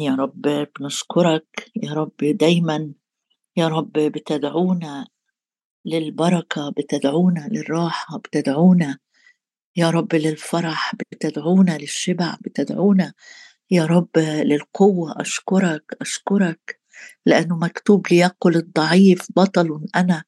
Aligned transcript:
يا 0.00 0.14
رب 0.14 0.68
بنشكرك 0.80 1.70
يا 1.76 1.92
رب 1.92 2.16
دايما 2.20 2.92
يا 3.56 3.68
رب 3.68 3.92
بتدعونا 3.92 5.06
للبركة 5.84 6.70
بتدعونا 6.70 7.48
للراحة 7.52 8.18
بتدعونا 8.18 8.98
يا 9.76 9.90
رب 9.90 10.14
للفرح 10.14 10.94
بتدعونا 10.94 11.78
للشبع 11.78 12.36
بتدعونا 12.40 13.12
يا 13.70 13.86
رب 13.86 14.18
للقوة. 14.18 15.14
أشكرك 15.20 15.84
أشكرك 16.00 16.80
لأنه 17.26 17.56
مكتوب 17.58 18.06
ليقل 18.10 18.56
الضعيف 18.56 19.28
بطل 19.36 19.86
أنا. 19.96 20.24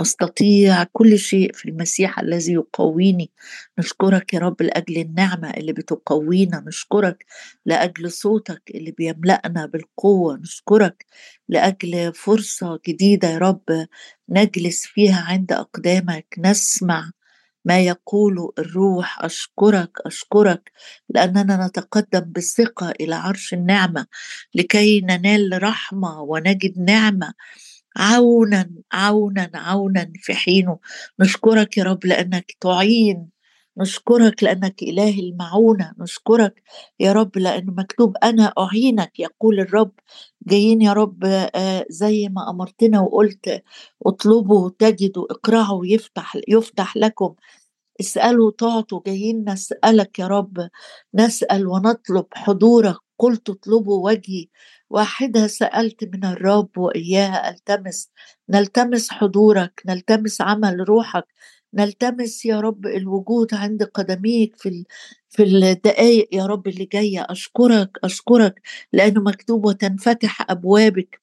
أستطيع 0.00 0.84
كل 0.92 1.18
شيء 1.18 1.52
في 1.52 1.68
المسيح 1.68 2.18
الذي 2.20 2.52
يقويني. 2.52 3.30
نشكرك 3.78 4.34
يا 4.34 4.38
رب 4.38 4.62
لأجل 4.62 4.98
النعمة 4.98 5.50
اللي 5.50 5.72
بتقوينا. 5.72 6.64
نشكرك 6.66 7.24
لأجل 7.66 8.10
صوتك 8.12 8.62
اللي 8.74 8.90
بيملأنا 8.90 9.66
بالقوة. 9.66 10.36
نشكرك 10.36 11.06
لأجل 11.48 12.12
فرصة 12.14 12.80
جديدة 12.88 13.28
يا 13.28 13.38
رب 13.38 13.86
نجلس 14.28 14.86
فيها 14.86 15.20
عند 15.28 15.52
أقدامك. 15.52 16.26
نسمع 16.38 17.10
ما 17.64 17.80
يقول 17.80 18.52
الروح. 18.58 19.24
أشكرك 19.24 19.90
أشكرك 20.06 20.72
لأننا 21.08 21.66
نتقدم 21.66 22.32
بثقة 22.36 22.90
إلى 23.00 23.14
عرش 23.14 23.54
النعمة 23.54 24.06
لكي 24.54 25.00
ننال 25.00 25.62
رحمة 25.62 26.20
ونجد 26.22 26.78
نعمة. 26.78 27.34
عونا 27.96 28.70
عونا 28.92 29.50
عونا 29.54 30.12
في 30.16 30.34
حينه. 30.34 30.78
نشكرك 31.20 31.78
يا 31.78 31.84
رب 31.84 32.06
لأنك 32.06 32.52
تعين. 32.60 33.28
نشكرك 33.78 34.42
لأنك 34.44 34.82
إله 34.82 35.20
المعونة. 35.20 35.92
نشكرك 35.98 36.62
يا 37.00 37.12
رب 37.12 37.38
لأنه 37.38 37.72
مكتوب 37.72 38.16
أنا 38.24 38.52
أعينك. 38.58 39.20
يقول 39.20 39.60
الرب. 39.60 39.92
جايين 40.46 40.82
يا 40.82 40.92
رب 40.92 41.24
آه، 41.24 41.86
زي 41.90 42.28
ما 42.28 42.50
أمرتنا 42.50 43.00
وقلت 43.00 43.62
اطلبوا 44.06 44.70
تجدوا 44.78 45.26
اقرعوا 45.32 45.86
يفتح 45.86 46.38
يفتح 46.48 46.96
لكم. 46.96 47.34
اسألوا 48.00 48.52
تعطوا. 48.58 49.00
جايين 49.06 49.44
نسألك 49.50 50.18
يا 50.18 50.26
رب. 50.26 50.68
نسأل 51.14 51.66
ونطلب 51.68 52.26
حضورك. 52.34 52.96
قلت 53.20 53.50
اطلبوا 53.50 54.10
وجهي. 54.10 54.46
واحدة 54.90 55.46
سألت 55.46 56.04
من 56.04 56.24
الرب 56.24 56.78
وإياها 56.78 57.50
ألتمس؟ 57.50 58.10
نلتمس 58.50 59.10
حضورك 59.10 59.82
نلتمس 59.86 60.40
عمل 60.42 60.88
روحك 60.88 61.26
نلتمس 61.74 62.46
يا 62.46 62.60
رب 62.60 62.86
الوجود 62.86 63.54
عند 63.54 63.82
قدميك 63.84 64.56
في 64.56 64.84
في 65.30 65.42
الدقائق 65.44 66.28
يا 66.32 66.46
رب 66.46 66.68
اللي 66.68 66.86
جاية. 66.86 67.26
أشكرك 67.30 67.90
أشكرك 68.04 68.62
لأنه 68.92 69.22
مكتوب 69.22 69.66
وتنفتح 69.66 70.50
أبوابك 70.50 71.22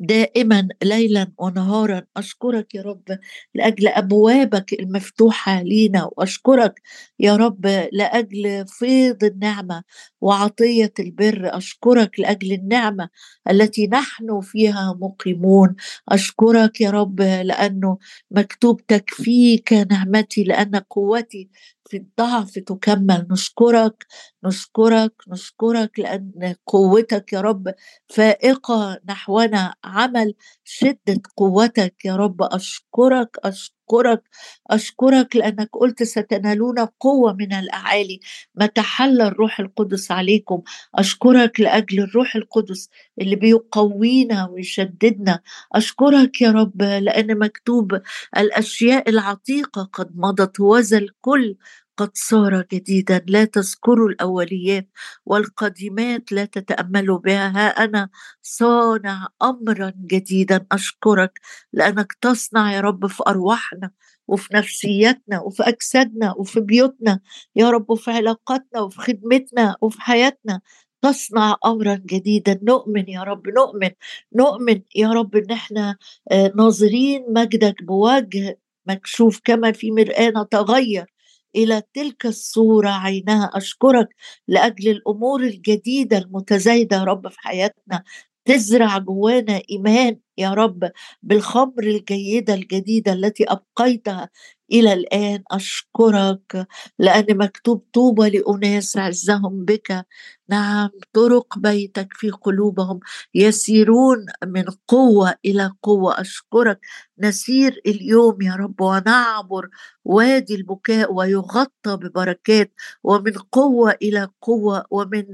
دائما 0.00 0.68
ليلا 0.82 1.32
ونهارا. 1.38 2.02
أشكرك 2.16 2.74
يا 2.74 2.82
رب 2.82 3.18
لأجل 3.54 3.88
أبوابك 3.88 4.72
المفتوحة 4.72 5.62
لينا 5.62 6.10
وأشكرك 6.16 6.82
يا 7.20 7.36
رب 7.36 7.66
لأجل 7.92 8.64
فيض 8.68 9.24
النعمة 9.24 9.82
وعطية 10.20 10.92
البر. 10.98 11.56
أشكرك 11.56 12.20
لأجل 12.20 12.52
النعمة 12.52 13.08
التي 13.50 13.86
نحن 13.86 14.40
فيها 14.40 14.98
مقيمون. 15.00 15.74
أشكرك 16.08 16.80
يا 16.80 16.90
رب 16.90 17.20
لأنه 17.20 17.98
مكتوب 18.30 18.86
تكفيك 18.86 19.72
نعمتي 19.72 20.44
لأن 20.44 20.76
قوتي 20.76 21.48
في 21.90 21.96
الضعف 21.96 22.50
تكمل. 22.58 23.26
نشكرك 23.30 24.06
نشكرك 24.44 25.12
نشكرك 25.28 25.98
لأن 25.98 26.54
قوتك 26.66 27.32
يا 27.32 27.40
رب 27.40 27.74
فائقة 28.08 29.00
نحونا 29.08 29.74
عمل 29.84 30.34
شدة 30.64 31.20
قوتك 31.36 32.04
يا 32.04 32.16
رب. 32.16 32.42
أشكرك 32.42 33.36
أشكرك 33.44 33.74
أشكرك 33.88 34.22
أشكرك 34.70 35.36
لأنك 35.36 35.68
قلت 35.72 36.02
ستنالون 36.02 36.78
قوة 37.00 37.32
من 37.32 37.52
الأعالي. 37.52 38.20
ما 38.54 38.66
تحل 38.66 39.20
الروح 39.22 39.60
القدس 39.60 40.10
عليكم. 40.10 40.62
أشكرك 40.94 41.60
لأجل 41.60 42.00
الروح 42.00 42.36
القدس 42.36 42.88
اللي 43.20 43.36
بيقوينا 43.36 44.48
ويشددنا. 44.48 45.40
أشكرك 45.74 46.42
يا 46.42 46.50
رب 46.50 46.82
لأن 46.82 47.38
مكتوب 47.38 48.00
الأشياء 48.36 49.10
العتيقة 49.10 49.82
قد 49.92 50.10
مضت 50.16 50.60
وذا 50.60 50.98
الكل 50.98 51.56
قد 51.96 52.10
صار 52.14 52.66
جديدا. 52.72 53.24
لا 53.28 53.44
تذكروا 53.44 54.08
الأوليات 54.08 54.88
والقديمات 55.26 56.32
لا 56.32 56.44
تتاملوا 56.44 57.18
بها. 57.18 57.48
ها 57.48 57.68
أنا 57.84 58.08
صانع 58.42 59.28
امرا 59.42 59.92
جديدا. 59.96 60.66
أشكرك 60.72 61.40
لأنك 61.72 62.12
تصنع 62.20 62.72
يا 62.72 62.80
رب 62.80 63.06
في 63.06 63.22
أرواحنا 63.28 63.90
وفي 64.28 64.48
نفسيتنا 64.54 65.40
وفي 65.40 65.62
أجسادنا 65.62 66.34
وفي 66.38 66.60
بيوتنا. 66.60 67.20
يا 67.56 67.70
رب 67.70 67.90
وفي 67.90 68.10
علاقاتنا 68.10 68.80
وفي 68.80 68.98
خدمتنا 69.00 69.76
وفي 69.80 70.00
حياتنا. 70.02 70.60
تصنع 71.02 71.56
امرا 71.66 71.94
جديدا. 72.06 72.60
نؤمن 72.62 73.08
يا 73.08 73.22
رب 73.22 73.48
نؤمن 73.48 73.90
نؤمن 74.36 74.82
يا 74.96 75.08
رب 75.12 75.36
إن 75.36 75.50
إحنا 75.50 75.96
آه، 76.32 76.52
ناظرين 76.56 77.24
مجدك 77.28 77.82
بوجه 77.82 78.58
مكشوف 78.86 79.40
كما 79.44 79.72
في 79.72 79.90
مرآة 79.90 80.28
نتغير 80.36 81.13
إلى 81.56 81.82
تلك 81.94 82.26
الصورة 82.26 82.90
عينها 82.90 83.50
أشكرك 83.54 84.08
لأجل 84.48 84.90
الأمور 84.90 85.42
الجديدة 85.42 86.18
المتزايدة 86.18 86.96
يا 86.96 87.04
رب 87.04 87.28
في 87.28 87.38
حياتنا. 87.40 88.04
تزرع 88.44 88.98
جوانا 88.98 89.62
إيمان 89.70 90.18
يا 90.38 90.50
رب 90.54 90.90
بالخمر 91.22 91.82
الجيدة 91.84 92.54
الجديدة 92.54 93.12
التي 93.12 93.44
أبقيتها 93.44 94.30
إلى 94.72 94.92
الآن 94.92 95.42
أشكرك 95.50 96.66
لأن 96.98 97.38
مكتوب 97.38 97.84
طوبى 97.92 98.28
لأناس 98.30 98.96
عزهم 98.96 99.64
بك. 99.64 100.06
نعم 100.48 100.90
طرق 101.12 101.58
بيتك 101.58 102.08
في 102.12 102.30
قلوبهم 102.30 103.00
يسيرون 103.34 104.26
من 104.46 104.64
قوة 104.88 105.34
إلى 105.44 105.70
قوة. 105.82 106.20
أشكرك. 106.20 106.80
نسير 107.18 107.80
اليوم 107.86 108.42
يا 108.42 108.54
رب 108.54 108.80
ونعبر 108.80 109.68
وادي 110.04 110.54
البكاء 110.54 111.12
ويغطى 111.14 111.96
ببركات 111.96 112.72
ومن 113.04 113.32
قوة 113.52 113.94
إلى 114.02 114.28
قوة 114.42 114.84
ومن 114.90 115.24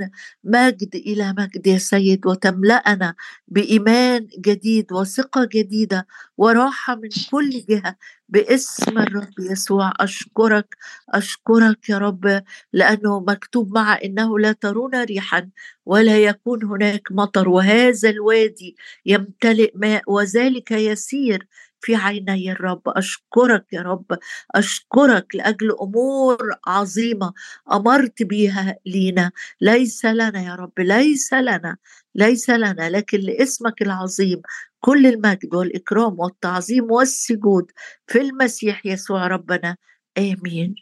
مجد 0.44 0.94
إلى 0.94 1.34
مجد 1.39 1.66
يا 1.66 1.78
سيد. 1.78 2.27
وتملأنا 2.27 3.15
بإيمان 3.49 4.27
جديد 4.41 4.90
وثقة 4.93 5.49
جديدة 5.53 6.06
وراحة 6.39 6.95
من 6.95 7.09
كل 7.31 7.51
جهة 7.69 7.97
باسم 8.28 8.99
الرب 8.99 9.33
يسوع. 9.41 9.93
أشكرك 10.01 10.77
أشكرك 11.15 11.89
يا 11.89 11.99
رب 11.99 12.43
لأنه 12.73 13.21
مكتوب 13.21 13.75
مع 13.75 13.99
إنه 14.05 14.39
لا 14.39 14.53
ترون 14.53 15.03
ريحا 15.05 15.51
ولا 15.87 16.19
يكون 16.19 16.65
هناك 16.65 17.03
مطر 17.12 17.49
وهذا 17.49 18.11
الوادي 18.11 18.77
يمتلئ 19.06 19.73
ماء 19.75 20.03
وذلك 20.06 20.71
يسير 20.71 21.47
في 21.80 21.96
عيني 21.96 22.52
الرب 22.52 22.82
أشكرك 22.86 23.66
يا 23.72 23.82
رب. 23.82 24.18
أشكرك 24.54 25.34
لأجل 25.34 25.76
أمور 25.82 26.38
عظيمة 26.66 27.32
أمرت 27.72 28.22
بها 28.22 28.76
لينا. 28.86 29.32
ليس 29.60 30.04
لنا 30.04 30.42
يا 30.42 30.54
رب 30.54 30.80
ليس 30.80 31.32
لنا 31.32 31.76
ليس 32.14 32.50
لنا 32.50 32.91
لكن 32.91 33.18
لاسمك 33.20 33.82
العظيم. 33.82 34.42
كل 34.80 35.06
المجد 35.06 35.54
والإكرام 35.54 36.20
والتعظيم 36.20 36.91
والسجود 36.91 37.70
في 38.06 38.20
المسيح 38.20 38.86
يسوع 38.86 39.26
ربنا. 39.26 39.76
آمين. 40.18 40.74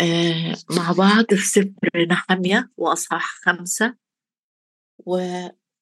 آه 0.00 0.54
مع 0.70 0.92
بعض 0.92 1.24
في 1.34 1.46
سفر 1.48 2.06
نحمية 2.10 2.70
وأصحاح 2.76 3.24
خمسة 3.44 3.94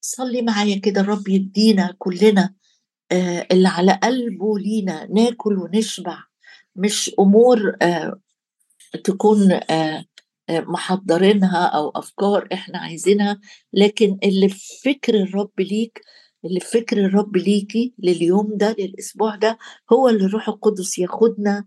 وصلي 0.05 0.41
معايا 0.41 0.79
كده 0.79 1.01
الرب 1.01 1.27
يدينا 1.27 1.95
كلنا 1.99 2.53
آه 3.11 3.47
اللي 3.51 3.67
على 3.67 3.99
قلبه 4.03 4.59
لينا 4.59 5.05
ناكل 5.05 5.57
ونشبع 5.57 6.17
مش 6.75 7.11
أمور 7.19 7.75
آه 7.81 8.19
تكون 9.03 9.51
آه 9.51 10.05
محضرينها 10.49 11.65
أو 11.65 11.89
أفكار 11.89 12.47
إحنا 12.53 12.77
عايزينها 12.79 13.39
لكن 13.73 14.17
اللي 14.23 14.49
في 14.49 14.63
فكر 14.85 15.15
الرب 15.15 15.51
ليك 15.59 16.01
اللي 16.45 16.59
في 16.59 16.67
فكر 16.79 17.05
الرب 17.05 17.37
ليكي 17.37 17.93
لليوم 17.99 18.57
ده 18.57 18.75
للأسبوع 18.79 19.35
ده 19.35 19.57
هو 19.93 20.09
اللي 20.09 20.25
الروح 20.25 20.49
القدس 20.49 20.99
ياخدنا 20.99 21.65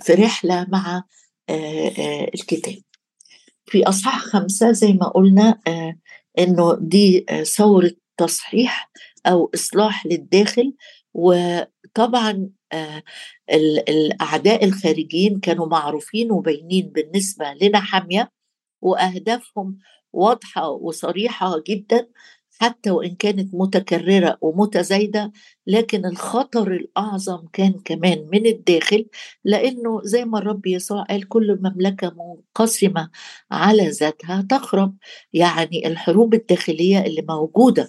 في 0.00 0.12
رحلة 0.12 0.66
مع 0.68 1.02
الكتاب. 2.34 2.82
في 3.66 3.88
أصحاح 3.88 4.18
خمسة 4.18 4.72
زي 4.72 4.92
ما 4.92 5.08
قلنا 5.08 5.58
إنه 6.38 6.76
دي 6.80 7.26
ثورة 7.44 7.90
تصحيح 8.18 8.90
أو 9.26 9.50
إصلاح 9.54 10.06
للداخل. 10.06 10.74
وطبعا 11.14 12.50
آه، 12.72 13.02
الأعداء 13.88 14.64
الخارجيين 14.64 15.40
كانوا 15.40 15.66
معروفين 15.66 16.32
وباينين 16.32 16.88
بالنسبة 16.88 17.46
لنا 17.62 17.80
حاميه 17.80 18.30
وأهدافهم 18.82 19.78
واضحة 20.12 20.68
وصريحة 20.70 21.62
جدا. 21.68 22.08
حتى 22.60 22.90
وإن 22.90 23.14
كانت 23.14 23.54
متكررة 23.54 24.38
ومتزايدة 24.40 25.32
لكن 25.66 26.06
الخطر 26.06 26.72
الأعظم 26.72 27.46
كان 27.52 27.72
كمان 27.84 28.28
من 28.32 28.46
الداخل 28.46 29.06
لأنه 29.44 30.00
زي 30.04 30.24
ما 30.24 30.38
الرب 30.38 30.66
يسوع 30.66 31.02
قال 31.02 31.28
كل 31.28 31.58
مملكة 31.62 32.14
منقسمة 32.16 33.10
على 33.50 33.88
ذاتها 33.88 34.46
تخرب. 34.50 34.96
يعني 35.32 35.86
الحروب 35.86 36.34
الداخلية 36.34 37.00
اللي 37.06 37.24
موجودة 37.28 37.88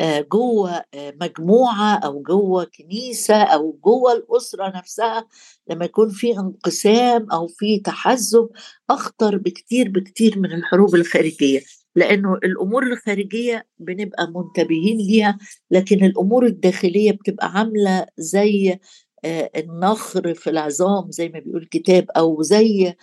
آه، 0.00 0.20
جوه 0.20 0.84
آه، 0.94 1.14
مجموعة 1.20 1.94
أو 1.96 2.22
جوه 2.22 2.64
كنيسة 2.64 3.42
أو 3.42 3.78
جوه 3.84 4.12
الأسرة 4.12 4.78
نفسها 4.78 5.28
لما 5.70 5.84
يكون 5.84 6.10
في 6.10 6.38
انقسام 6.38 7.30
أو 7.32 7.46
في 7.46 7.78
تحزب 7.80 8.48
أخطر 8.90 9.36
بكتير 9.36 9.88
بكتير 9.88 10.38
من 10.38 10.52
الحروب 10.52 10.94
الخارجية. 10.94 11.60
لأنه 11.96 12.34
الأمور 12.34 12.82
الخارجية 12.82 13.66
بنبقى 13.78 14.32
منتبهين 14.34 14.96
ليها 14.98 15.38
لكن 15.70 16.04
الأمور 16.04 16.46
الداخلية 16.46 17.12
بتبقى 17.12 17.52
عاملة 17.52 18.06
زي 18.18 18.78
آه، 19.24 19.50
النخر 19.56 20.34
في 20.34 20.50
العظام 20.50 21.10
زي 21.10 21.28
ما 21.28 21.38
بيقول 21.38 21.62
الكتاب 21.62 22.10
أو 22.10 22.42
زي 22.42 22.94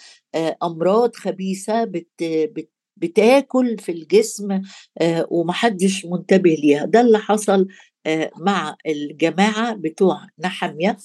أمراض 0.64 1.16
خبيثة 1.16 1.84
بت 1.84 2.10
بت 2.24 2.70
بتاكل 2.98 3.78
في 3.78 3.92
الجسم 3.92 4.62
آه، 5.02 5.28
ومحدش 5.30 6.06
منتبه 6.06 6.50
ليها. 6.50 6.86
ده 6.86 7.02
اللي 7.02 7.18
حصل 7.20 7.68
آه، 8.06 8.32
مع 8.38 8.76
الجماعة 8.88 9.74
بتوع 9.76 10.28
نحمية 10.40 10.98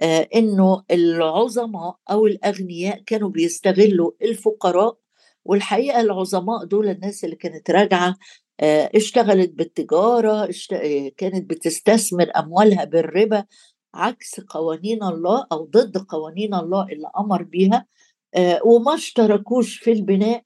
آه، 0.00 0.28
إنه 0.34 0.82
العظماء 0.90 1.96
أو 2.10 2.26
الأغنياء 2.26 3.02
كانوا 3.06 3.28
بيستغلوا 3.28 4.10
الفقراء 4.22 4.98
والحقيقة 5.48 6.00
العظماء 6.00 6.64
دول 6.64 6.88
الناس 6.88 7.24
اللي 7.24 7.36
كانت 7.36 7.70
راجعة 7.70 8.16
اشتغلت 8.94 9.50
بالتجارة 9.50 10.50
كانت 11.16 11.50
بتستثمر 11.50 12.30
أموالها 12.36 12.84
بالربا 12.84 13.44
عكس 13.94 14.40
قوانين 14.40 15.02
الله 15.02 15.46
أو 15.52 15.64
ضد 15.64 15.98
قوانين 15.98 16.54
الله 16.54 16.86
اللي 16.92 17.10
أمر 17.18 17.42
بيها 17.42 17.86
وما 18.64 18.94
اشتركوش 18.94 19.76
في 19.78 19.92
البناء 19.92 20.42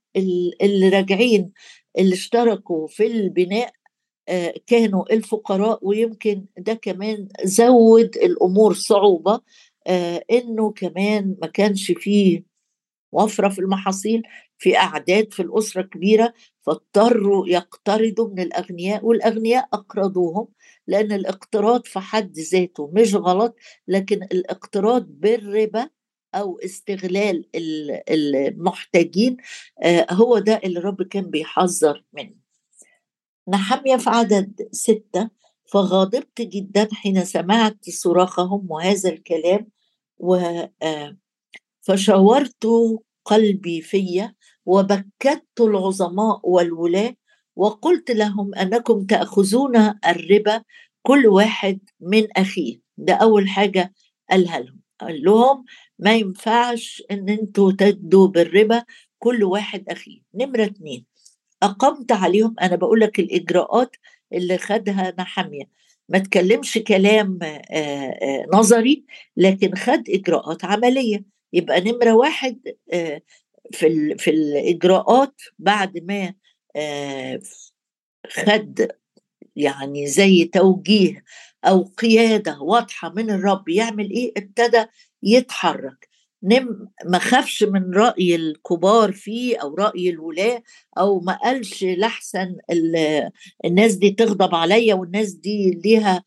اللي 0.63 0.89
راجعين 0.89 1.53
اللي 1.99 2.15
اشتركوا 2.15 2.87
في 2.87 3.07
البناء 3.07 3.73
آه، 4.29 4.55
كانوا 4.67 5.13
الفقراء 5.13 5.79
ويمكن 5.83 6.45
ده 6.59 6.75
كمان 6.75 7.29
زود 7.45 8.17
الأمور 8.17 8.75
صعوبة 8.75 9.41
آه، 9.87 10.25
إنه 10.31 10.71
كمان 10.73 11.37
ما 11.43 11.47
كانش 11.49 11.93
فيه 11.93 12.45
وفرة 13.13 13.49
في 13.49 13.59
المحاصيل. 13.59 14.23
في 14.61 14.77
أعداد 14.79 15.33
في 15.33 15.43
الأسرة 15.43 15.83
كبيرة 15.83 16.35
فاضطروا 16.63 17.49
يقترضوا 17.49 18.29
من 18.29 18.41
الأغنياء 18.41 19.05
والأغنياء 19.05 19.69
أقرضوهم 19.73 20.49
لأن 20.87 21.13
الاقتراض 21.13 21.87
في 21.87 22.01
حد 22.01 22.39
ذاته 22.39 22.91
مش 22.95 23.15
غلط 23.15 23.57
لكن 23.89 24.23
الاقتراض 24.23 25.07
بالربا 25.09 25.91
أو 26.35 26.59
استغلال 26.59 27.49
المحتاجين 28.11 29.37
آه، 29.83 30.07
هو 30.11 30.39
ده 30.39 30.61
اللي 30.65 30.79
الرب 30.79 31.03
كان 31.03 31.31
بيحذر 31.31 32.05
منه. 32.13 32.35
نحمية 33.49 33.97
في 33.97 34.11
عدد 34.11 34.69
ستة 34.73 35.31
فغاضبت 35.73 36.41
جدا 36.41 36.89
حين 36.93 37.25
سمعت 37.25 37.91
صراخهم 37.91 38.71
وهذا 38.71 39.09
الكلام 39.11 39.69
و 40.19 40.35
آه، 40.83 41.17
فشاورت 41.81 42.67
قلبي 43.25 43.81
فيا 43.81 44.35
وبكت 44.67 45.47
العظماء 45.61 46.41
والولاة 46.45 47.15
وقلت 47.57 48.11
لهم 48.11 48.55
أنكم 48.55 49.07
تأخذون 49.07 49.77
الربا 50.07 50.63
كل 51.03 51.27
واحد 51.27 51.79
من 52.01 52.27
أخيه. 52.37 52.81
ده 52.99 53.15
أول 53.15 53.49
حاجة 53.49 53.93
قالها 54.31 54.61
لهم. 54.61 54.81
قال 55.01 55.23
لهم 55.23 55.65
ما 55.99 56.15
ينفعش 56.15 57.03
إن 57.11 57.29
أنتوا 57.29 57.73
تدوا 57.73 58.29
بالربا 58.29 58.85
كل 59.19 59.45
واحد 59.45 59.85
أخيه. 59.89 60.21
نمرة 60.35 60.65
اتنين 60.65 61.07
أقمت 61.63 62.13
عليهم 62.13 62.55
أنا 62.63 62.77
بقول 62.77 63.01
لك 63.01 63.21
الإجراءات 63.21 63.97
اللي 64.33 64.59
خدها 64.59 65.15
نحميه 65.19 65.65
ما 66.09 66.19
تكلمش 66.19 66.79
كلام 66.79 67.39
نظري 68.55 69.05
لكن 69.37 69.75
خد 69.75 70.03
إجراءات 70.09 70.65
عملية. 70.65 71.25
يبقى 71.53 71.81
نمرة 71.81 72.13
واحد 72.13 72.59
في 73.73 74.15
في 74.19 74.31
الإجراءات 74.31 75.35
بعد 75.59 75.99
ما 75.99 76.35
خد 78.31 78.89
يعني 79.57 80.07
زي 80.07 80.45
توجيه 80.45 81.25
أو 81.65 81.83
قيادة 81.83 82.61
واضحة 82.61 83.13
من 83.15 83.31
الرب 83.31 83.69
يعمل 83.69 84.11
إيه 84.11 84.33
ابتدى 84.37 84.85
يتحرك. 85.23 86.09
نم 86.43 86.89
ما 87.05 87.19
خافش 87.19 87.63
من 87.63 87.95
رأي 87.95 88.35
الكبار 88.35 89.13
فيه 89.13 89.57
أو 89.57 89.75
رأي 89.75 90.11
الولاة 90.11 90.63
أو 90.99 91.21
ما 91.21 91.33
قالش 91.39 91.85
لحسن 91.85 92.57
الناس 93.65 93.95
دي 93.95 94.11
تغضب 94.11 94.55
عليا 94.55 94.95
والناس 94.95 95.33
دي 95.33 95.71
ليها 95.85 96.25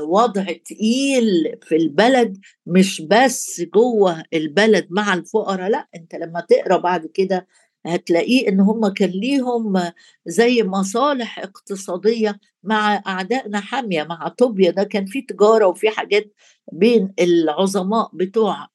وضع 0.00 0.44
تقيل 0.44 1.56
في 1.62 1.76
البلد 1.76 2.38
مش 2.66 3.00
بس 3.02 3.62
جوه 3.74 4.22
البلد 4.34 4.86
مع 4.90 5.14
الفقراء 5.14 5.68
لأ 5.70 5.88
أنت 5.96 6.14
لما 6.14 6.40
تقرأ 6.40 6.76
بعد 6.76 7.06
كده 7.06 7.46
هتلاقيه 7.86 8.48
إن 8.48 8.60
هم 8.60 8.88
كان 8.88 9.08
ليهم 9.10 9.92
زي 10.26 10.62
مصالح 10.62 11.38
اقتصادية 11.38 12.38
مع 12.62 13.02
أعدائنا 13.06 13.60
حامية 13.60 14.02
مع 14.04 14.28
طوبيا. 14.28 14.70
ده 14.70 14.84
كان 14.84 15.06
في 15.06 15.22
تجارة 15.22 15.66
وفي 15.66 15.90
حاجات 15.90 16.32
بين 16.72 17.12
العظماء 17.20 18.10
بتوع 18.14 18.68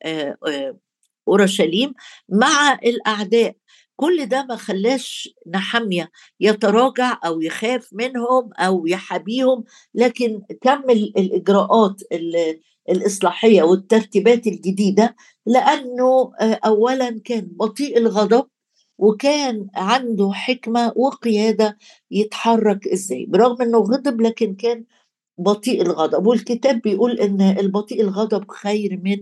أورشليم 1.28 1.94
مع 2.30 2.74
الأعداء. 2.86 3.56
كل 3.98 4.26
ده 4.26 4.46
ما 4.46 4.56
خلاش 4.56 5.30
نحمية 5.48 6.12
يتراجع 6.40 7.20
أو 7.26 7.42
يخاف 7.42 7.90
منهم 7.94 8.54
أو 8.54 8.88
يحابيهم 8.88 9.64
لكن 9.96 10.42
كمل 10.62 11.14
الإجراءات 11.18 12.02
الإصلاحية 12.90 13.64
والترتيبات 13.64 14.48
الجديدة 14.48 15.16
لأنه 15.46 16.32
أولا 16.66 17.22
كان 17.26 17.48
بطيء 17.52 17.98
الغضب 17.98 18.48
وكان 18.98 19.68
عنده 19.76 20.32
حكمة 20.34 20.94
وقيادة 20.96 21.78
يتحرك 22.12 22.88
إزاي. 22.88 23.26
برغم 23.26 23.62
إنه 23.62 23.78
غضب 23.78 24.22
لكن 24.22 24.56
كان 24.56 24.86
بطيء 25.38 25.82
الغضب. 25.82 26.28
والكتاب 26.28 26.82
بيقول 26.82 27.20
إن 27.20 27.42
البطيء 27.42 28.02
الغضب 28.02 28.52
خير 28.52 29.00
من 29.04 29.18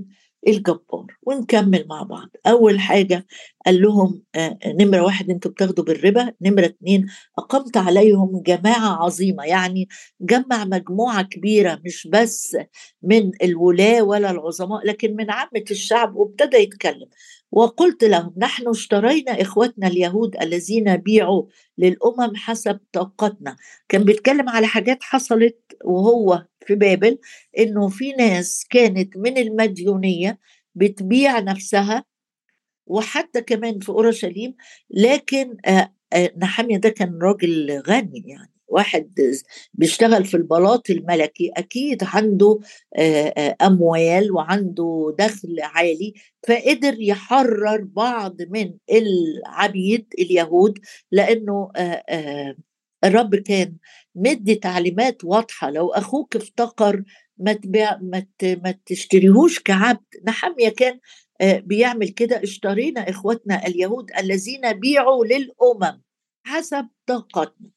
الجبار 0.48 1.06
ونكمل 1.24 1.86
مع 1.90 2.04
بعض. 2.04 2.30
أول 2.48 2.80
حاجة 2.80 3.26
قال 3.66 3.82
لهم 3.82 4.24
آه، 4.36 4.58
نمرة 4.68 5.02
واحد 5.04 5.30
أنتوا 5.30 5.52
بتاخدوا 5.52 5.84
بالربا. 5.84 6.32
نمرة 6.42 6.66
اتنين 6.66 7.06
أقمت 7.38 7.78
عليهم 7.78 8.42
جماعة 8.46 9.04
عظيمة. 9.06 9.44
يعني 9.46 9.88
جمع 10.22 10.66
مجموعة 10.66 11.22
كبيرة 11.24 11.82
مش 11.86 12.08
بس 12.12 12.58
من 13.04 13.32
الولاة 13.44 14.02
ولا 14.04 14.32
العظماء 14.32 14.88
لكن 14.88 15.16
من 15.16 15.32
عامة 15.32 15.64
الشعب 15.72 16.16
وابتدى 16.16 16.58
يتكلم. 16.58 17.08
وقلت 17.56 18.04
لهم 18.04 18.34
نحن 18.38 18.70
اشترينا 18.70 19.42
إخوتنا 19.42 19.88
اليهود 19.88 20.38
الذين 20.42 20.98
بيعوا 20.98 21.46
للأمم 21.78 22.36
حسب 22.36 22.80
طاقتنا. 22.94 23.56
كان 23.90 24.04
بيتكلم 24.04 24.50
على 24.50 24.68
حاجات 24.68 25.04
حصلت 25.04 25.60
وهو 25.86 26.46
في 26.68 26.76
بابل 26.76 27.18
إنه 27.60 27.90
في 27.90 28.12
ناس 28.14 28.66
كانت 28.70 29.18
من 29.18 29.38
المديونية 29.38 30.40
بتبيع 30.76 31.40
نفسها 31.40 32.06
وحتى 32.88 33.42
كمان 33.42 33.80
في 33.80 33.90
أورشليم 33.90 34.56
لكن 34.92 35.58
آه، 35.68 35.94
آه، 36.14 36.32
نحمية 36.38 36.78
ده 36.78 36.90
كان 36.90 37.20
راجل 37.24 37.84
غني 37.88 38.24
يعني. 38.28 38.55
واحد 38.76 39.38
بيشتغل 39.74 40.26
في 40.26 40.38
البلاط 40.38 40.90
الملكي 40.90 41.52
أكيد 41.58 42.04
عنده 42.04 42.60
أموال 43.62 44.32
وعنده 44.32 45.16
دخل 45.20 45.56
عالي 45.62 46.14
فقدر 46.48 46.96
يحرر 47.00 47.84
بعض 47.84 48.42
من 48.42 48.74
العبيد 48.92 50.14
اليهود 50.20 50.80
لأنه 51.12 51.72
الرب 53.04 53.36
كان 53.36 53.76
مدي 54.16 54.56
تعليمات 54.56 55.24
واضحة 55.24 55.70
لو 55.70 55.90
أخوك 55.90 56.36
افتقر 56.36 57.04
ما 57.38 57.54
تبيع 57.54 57.98
ما 58.02 58.26
ما 58.44 58.76
تشتريهوش 58.86 59.60
كعبد. 59.60 60.06
نحمية 60.28 60.70
كان 60.70 61.00
بيعمل 61.42 62.10
كده. 62.10 62.44
اشترينا 62.44 63.10
اخوتنا 63.10 63.68
اليهود 63.68 64.12
الذين 64.20 64.74
بيعوا 64.74 65.26
للأمم. 65.26 66.02
حسب 66.46 66.88
طاقتنا. 67.06 67.75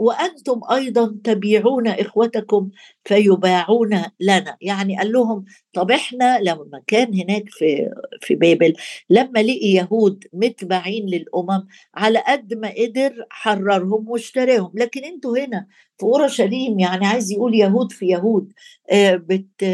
وأنتم 0.00 0.60
أيضا 0.72 1.16
تبيعون 1.24 1.88
إخوتكم 1.88 2.70
فيباعون 3.04 4.02
لنا. 4.20 4.56
يعني 4.60 4.96
قال 4.98 5.12
لهم 5.12 5.44
طب 5.72 5.90
إحنا 5.90 6.38
لما 6.40 6.82
كان 6.86 7.14
هناك 7.14 7.44
في 7.50 7.90
في 8.20 8.34
بابل 8.34 8.74
لما 9.10 9.38
لقي 9.42 9.72
يهود 9.72 10.24
متبعين 10.32 11.06
للأمم 11.06 11.66
على 11.94 12.18
قد 12.28 12.54
ما 12.54 12.68
قدر 12.78 13.14
حررهم 13.30 14.08
واشتراهم. 14.08 14.72
لكن 14.74 15.04
أنتوا 15.04 15.38
هنا 15.38 15.66
في 15.98 16.04
اورشليم 16.06 16.78
يعني 16.80 17.06
عايز 17.06 17.32
يقول 17.32 17.54
يهود 17.54 17.92
في 17.92 18.06
يهود 18.06 18.52
آه، 18.90 19.14
بت 19.16 19.64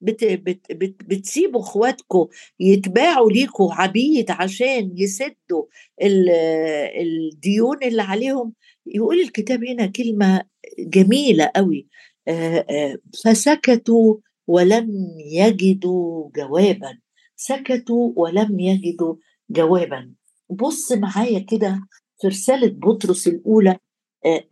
بت 0.00 0.24
بت 0.24 0.72
بت 0.72 0.96
بتسيبوا 1.04 1.60
اخواتكم 1.60 2.26
يتباعوا 2.60 3.30
ليكوا 3.30 3.74
عبيد 3.74 4.30
عشان 4.30 4.92
يسدوا 4.96 5.64
الديون 7.00 7.76
اللي 7.82 8.02
عليهم. 8.02 8.52
يقول 8.86 9.20
الكتاب 9.20 9.64
هنا 9.64 9.86
كلمة 9.86 10.42
جميلة 10.78 11.50
قوي. 11.56 11.88
فسكتوا 13.24 14.16
ولم 14.46 14.90
يجدوا 15.32 16.30
جوابا. 16.36 16.98
سكتوا 17.36 18.12
ولم 18.16 18.60
يجدوا 18.60 19.14
جوابا. 19.50 20.12
بص 20.50 20.92
معايا 20.92 21.38
كده 21.38 21.80
في 22.20 22.28
رسالة 22.28 22.68
بطرس 22.68 23.28
الأولى. 23.28 23.76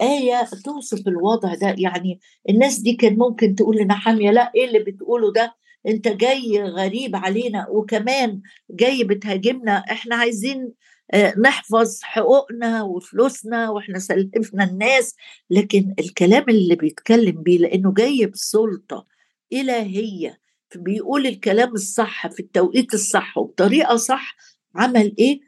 آية 0.00 0.44
توصف 0.64 1.08
الوضع 1.08 1.54
ده. 1.54 1.75
يعني 1.78 2.20
الناس 2.49 2.78
دي 2.78 2.92
كان 2.92 3.16
ممكن 3.18 3.54
تقول 3.54 3.76
لنا 3.76 3.94
حامية 3.94 4.30
لا 4.30 4.52
إيه 4.54 4.64
اللي 4.64 4.78
بتقوله 4.78 5.32
ده؟ 5.32 5.54
أنت 5.87 6.08
جاي 6.08 6.62
غريب 6.62 7.16
علينا. 7.16 7.66
وكمان 7.68 8.40
جاي 8.70 9.04
بتهاجمنا. 9.04 9.73
إحنا 9.76 10.16
عايزين 10.16 10.73
آه، 11.14 11.35
نحفظ 11.38 12.00
حقوقنا 12.02 12.82
وفلوسنا 12.82 13.70
وإحنا 13.70 13.99
سلفنا 13.99 14.64
الناس. 14.64 15.14
لكن 15.50 15.94
الكلام 15.99 16.44
اللي 16.49 16.75
بيتكلم 16.76 17.42
بيه 17.42 17.58
لأنه 17.58 17.94
جاي 17.94 18.26
بسلطة 18.26 19.06
إلهية 19.52 20.40
بيقول 20.76 21.26
الكلام 21.26 21.73
الصح 21.73 22.26
في 22.26 22.40
التوقيت 22.40 22.94
الصح 22.94 23.38
وبطريقة 23.38 23.96
صح 23.96 24.37
عمل 24.75 25.14
إيه؟ 25.18 25.40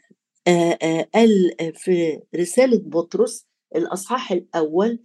آآ 0.49 0.79
آآ 0.83 1.09
قال 1.15 1.51
في 1.75 2.21
رسالة 2.37 2.79
بطرس 2.87 3.47
الأصحاح 3.77 4.33
الأول 4.33 4.99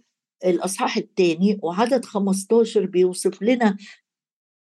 الأصحاح 0.44 0.96
الثاني 0.96 1.58
وعدد 1.62 2.04
15 2.04 2.86
بيوصف 2.86 3.42
لنا 3.42 3.76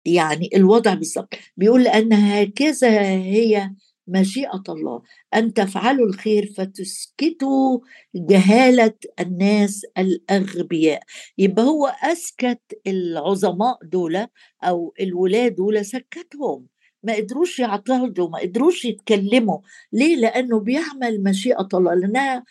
يعني 0.06 0.50
الوضع 0.56 0.94
بالظبط. 0.94 1.34
بيقول 1.58 1.84
لأن 1.84 2.14
هكذا 2.14 3.02
هي 3.10 3.72
مشيئة 4.08 4.64
الله 4.70 5.02
أن 5.34 5.54
تفعلوا 5.54 6.08
الخير 6.08 6.54
فتسكتوا 6.58 7.80
جهالة 8.16 8.94
الناس 9.20 9.82
الأغبياء. 9.98 11.02
يبقى 11.38 11.66
هو 11.66 11.88
أسكت 11.88 12.62
العظماء 12.88 13.78
دول 13.84 14.28
أو 14.64 14.94
الولاد 15.00 15.56
دول 15.56 15.86
سكتهم. 15.86 16.68
ما 17.04 17.16
قدروش 17.16 17.60
يعترضوا 17.60 18.30
ما 18.30 18.40
قدروش 18.40 18.86
يتكلموا. 18.86 19.60
ليه؟ 19.94 20.16
لأنه 20.16 20.60
بيعمل 20.60 21.24
مشيئة 21.24 21.68
الله 21.74 21.94
لأنها 21.94 22.44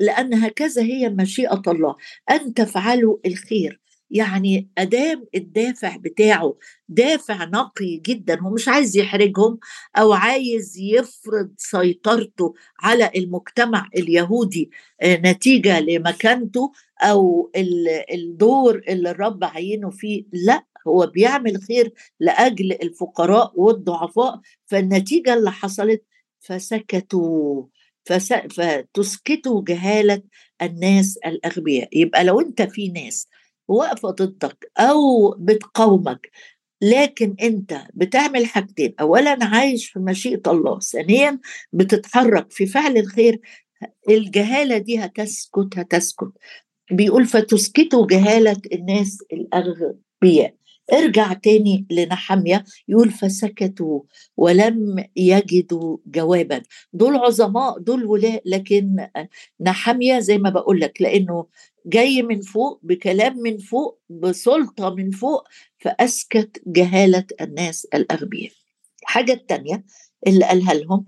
لأن 0.00 0.34
هكذا 0.34 0.82
هي 0.82 1.08
مشيئة 1.08 1.62
الله 1.68 1.96
أن 2.30 2.54
تفعلوا 2.54 3.16
الخير. 3.26 3.80
يعني 4.10 4.68
أدام 4.78 5.24
الدافع 5.34 5.96
بتاعه 5.96 6.56
دافع 6.88 7.44
نقي 7.44 7.96
جدا 7.96 8.40
هو 8.40 8.50
مش 8.50 8.68
عايز 8.68 8.96
يحرجهم 8.96 9.58
أو 9.98 10.12
عايز 10.12 10.78
يفرض 10.78 11.54
سيطرته 11.58 12.54
على 12.80 13.10
المجتمع 13.16 13.88
اليهودي 13.96 14.70
آه، 15.02 15.16
نتيجة 15.16 15.80
لمكانته 15.80 16.72
أو 17.02 17.50
الدور 18.12 18.82
اللي 18.88 19.10
الرب 19.10 19.44
عينه 19.44 19.90
فيه 19.90 20.24
لا 20.32 20.64
هو 20.88 21.06
بيعمل 21.06 21.62
خير 21.62 21.92
لأجل 22.20 22.72
الفقراء 22.72 23.52
والضعفاء. 23.56 24.40
فالنتيجة 24.66 25.34
اللي 25.34 25.50
حصلت 25.52 26.04
فسكتوا. 26.40 27.64
فس... 27.64 27.77
فتسكتوا 28.12 29.62
جهالة 29.64 30.22
الناس 30.62 31.18
الأغبياء. 31.26 31.88
يبقى 31.98 32.24
لو 32.24 32.40
أنت 32.40 32.62
في 32.62 32.88
ناس 32.88 33.28
واقفة 33.68 34.10
ضدك 34.10 34.70
أو 34.78 35.30
بتقاومك 35.38 36.30
لكن 36.82 37.34
أنت 37.42 37.80
بتعمل 37.94 38.46
حاجتين. 38.46 38.94
اولا 39.00 39.38
عايش 39.44 39.90
في 39.90 39.98
مشيئة 39.98 40.42
الله 40.46 40.80
ثانيا 40.80 41.38
بتتحرك 41.72 42.52
في 42.52 42.66
فعل 42.66 42.96
الخير. 42.98 43.40
الجهالة 44.08 44.78
دي 44.78 44.98
هتسكت 44.98 45.68
هتسكت. 45.78 46.32
بيقول 46.90 47.26
فتسكتوا 47.26 48.06
جهالة 48.06 48.56
الناس 48.72 49.18
الأغبياء. 49.32 50.54
ارجع 50.92 51.32
تاني 51.32 51.86
لنحمية 51.90 52.64
يقول 52.88 53.10
فسكتوا 53.10 54.00
ولم 54.36 55.04
يجدوا 55.16 55.96
جوابا. 56.06 56.62
دول 56.92 57.16
عظماء 57.16 57.78
دول 57.78 58.04
ولاء 58.04 58.42
لكن 58.46 59.06
نحمية 59.60 60.18
زي 60.18 60.38
ما 60.38 60.50
بقول 60.50 60.80
لك 60.80 61.02
لأنه 61.02 61.46
جاي 61.86 62.22
من 62.22 62.40
فوق 62.40 62.80
بكلام 62.82 63.38
من 63.38 63.58
فوق 63.58 64.00
بسلطة 64.10 64.94
من 64.94 65.10
فوق 65.10 65.48
فأسكت 65.78 66.62
جهالة 66.66 67.24
الناس 67.40 67.84
الأغبياء. 67.94 68.52
الحاجة 69.02 69.32
التانية 69.32 69.84
اللي 70.26 70.44
قالها 70.44 70.74
لهم 70.74 71.04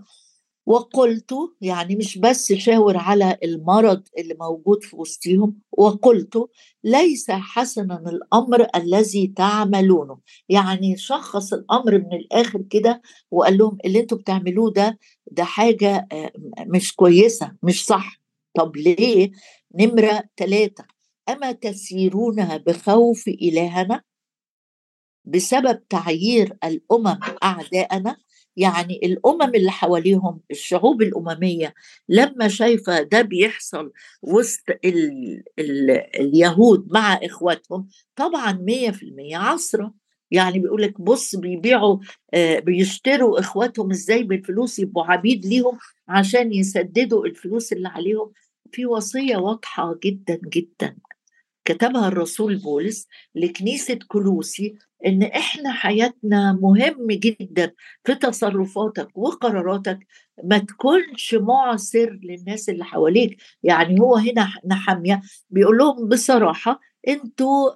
وقلت 0.70 1.34
يعني 1.60 1.96
مش 1.96 2.18
بس 2.18 2.52
شاور 2.52 2.96
على 2.96 3.38
المرض 3.44 4.02
اللي 4.18 4.34
موجود 4.40 4.82
في 4.84 4.96
وسطهم 4.96 5.58
وقلت 5.72 6.48
ليس 6.84 7.30
حسنا 7.30 8.02
الأمر 8.06 8.66
الذي 8.76 9.26
تعملونه. 9.36 10.18
يعني 10.48 10.96
شخص 10.96 11.52
الأمر 11.52 11.98
من 11.98 12.12
الآخر 12.12 12.62
كده 12.70 13.02
وقال 13.30 13.58
لهم 13.58 13.78
اللي 13.84 14.00
أنتوا 14.00 14.18
بتعملوه 14.18 14.72
ده 14.72 14.98
ده 15.32 15.44
حاجة 15.44 16.08
آه، 16.12 16.32
مش 16.66 16.94
كويسة 16.96 17.52
مش 17.62 17.86
صح. 17.86 18.20
طب 18.54 18.76
ليه؟ 18.76 19.30
نمرة 19.74 20.22
ثلاثة 20.36 20.84
أما 21.28 21.52
تسيرون 21.52 22.58
بخوف 22.58 23.28
إلهنا؟ 23.28 24.02
بسبب 25.24 25.88
تعيير 25.88 26.56
الأمم 26.64 27.18
أعداءنا؟ 27.42 28.16
يعني 28.60 29.00
الأمم 29.04 29.54
اللي 29.54 29.70
حواليهم 29.70 30.40
الشعوب 30.50 31.02
الأممية 31.02 31.74
لما 32.08 32.48
شايفة 32.48 33.02
ده 33.02 33.22
بيحصل 33.22 33.92
وسط 34.22 34.64
ال 34.84 35.42
ال 35.58 35.90
اليهود 36.20 36.88
مع 36.92 37.14
إخواتهم 37.22 37.88
طبعا 38.16 38.52
100% 38.52 39.36
عصرة. 39.36 39.94
يعني 40.30 40.58
بيقول 40.58 40.82
لك 40.82 41.00
بص 41.00 41.36
بيبيعوا 41.36 41.98
آه 42.34 42.58
بيشتروا 42.58 43.40
إخواتهم 43.40 43.90
إزاي 43.90 44.22
بالفلوس 44.22 44.78
يبقوا 44.78 45.04
عبيد 45.04 45.46
ليهم 45.46 45.78
عشان 46.08 46.52
يسددوا 46.52 47.26
الفلوس 47.26 47.72
اللي 47.72 47.88
عليهم. 47.88 48.32
في 48.72 48.86
وصية 48.86 49.36
واضحة 49.36 49.98
جدا 50.04 50.40
جدا. 50.54 50.96
كتبها 51.64 52.08
الرسول 52.08 52.56
بولس 52.56 53.06
لكنيسة 53.34 53.98
كلوسي 54.08 54.74
إن 55.06 55.22
إحنا 55.22 55.72
حياتنا 55.72 56.52
مهم 56.52 57.06
جدا 57.10 57.72
في 58.04 58.14
تصرفاتك 58.14 59.08
وقراراتك. 59.18 59.98
ما 60.44 60.58
تكونش 60.58 61.34
معسر 61.34 62.18
للناس 62.22 62.68
اللي 62.68 62.84
حواليك. 62.84 63.36
يعني 63.62 64.00
هو 64.00 64.16
هنا 64.16 64.48
نحمية. 64.66 65.20
بيقول 65.50 65.78
لهم 65.78 66.08
بصراحة 66.08 66.80
أنتوا 67.08 67.70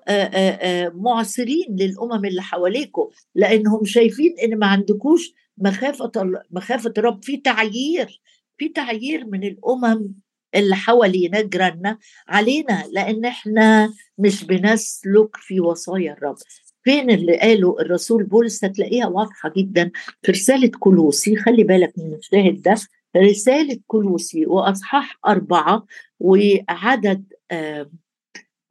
معسرين 0.88 1.76
للأمم 1.80 2.24
اللي 2.24 2.42
حواليكم 2.42 3.08
لأنهم 3.34 3.84
شايفين 3.84 4.34
إن 4.44 4.58
ما 4.58 4.66
عندكوش 4.66 5.32
مخافة 5.58 6.12
مخافة 6.50 6.92
الرب 6.98 7.24
في 7.24 7.36
تعيير 7.36 8.20
في 8.58 8.68
تعيير 8.68 9.26
من 9.26 9.44
الأمم 9.44 10.14
اللي 10.54 10.76
حوالينا 10.76 11.40
جيراننا 11.40 11.98
علينا 12.28 12.84
لأن 12.92 13.24
إحنا 13.24 13.92
مش 14.18 14.44
بنسلك 14.44 15.36
في 15.36 15.60
وصايا 15.60 16.12
الرب. 16.12 16.36
فين 16.84 17.10
اللي 17.10 17.36
قاله 17.38 17.76
الرسول 17.80 18.24
بولس؟ 18.24 18.64
هتلاقيها 18.64 19.06
واضحة 19.06 19.52
جدا 19.56 19.90
في 20.22 20.32
رسالة 20.32 20.70
كلوسي 20.80 21.36
خلي 21.36 21.64
بالك 21.64 21.92
من 21.98 22.14
الشاهد 22.14 22.62
ده. 22.62 22.76
رسالة 23.16 23.78
كلوسي 23.86 24.46
وأصحاح 24.46 25.18
أربعة 25.26 25.86
وعدد 26.20 27.24
آآ 27.50 27.90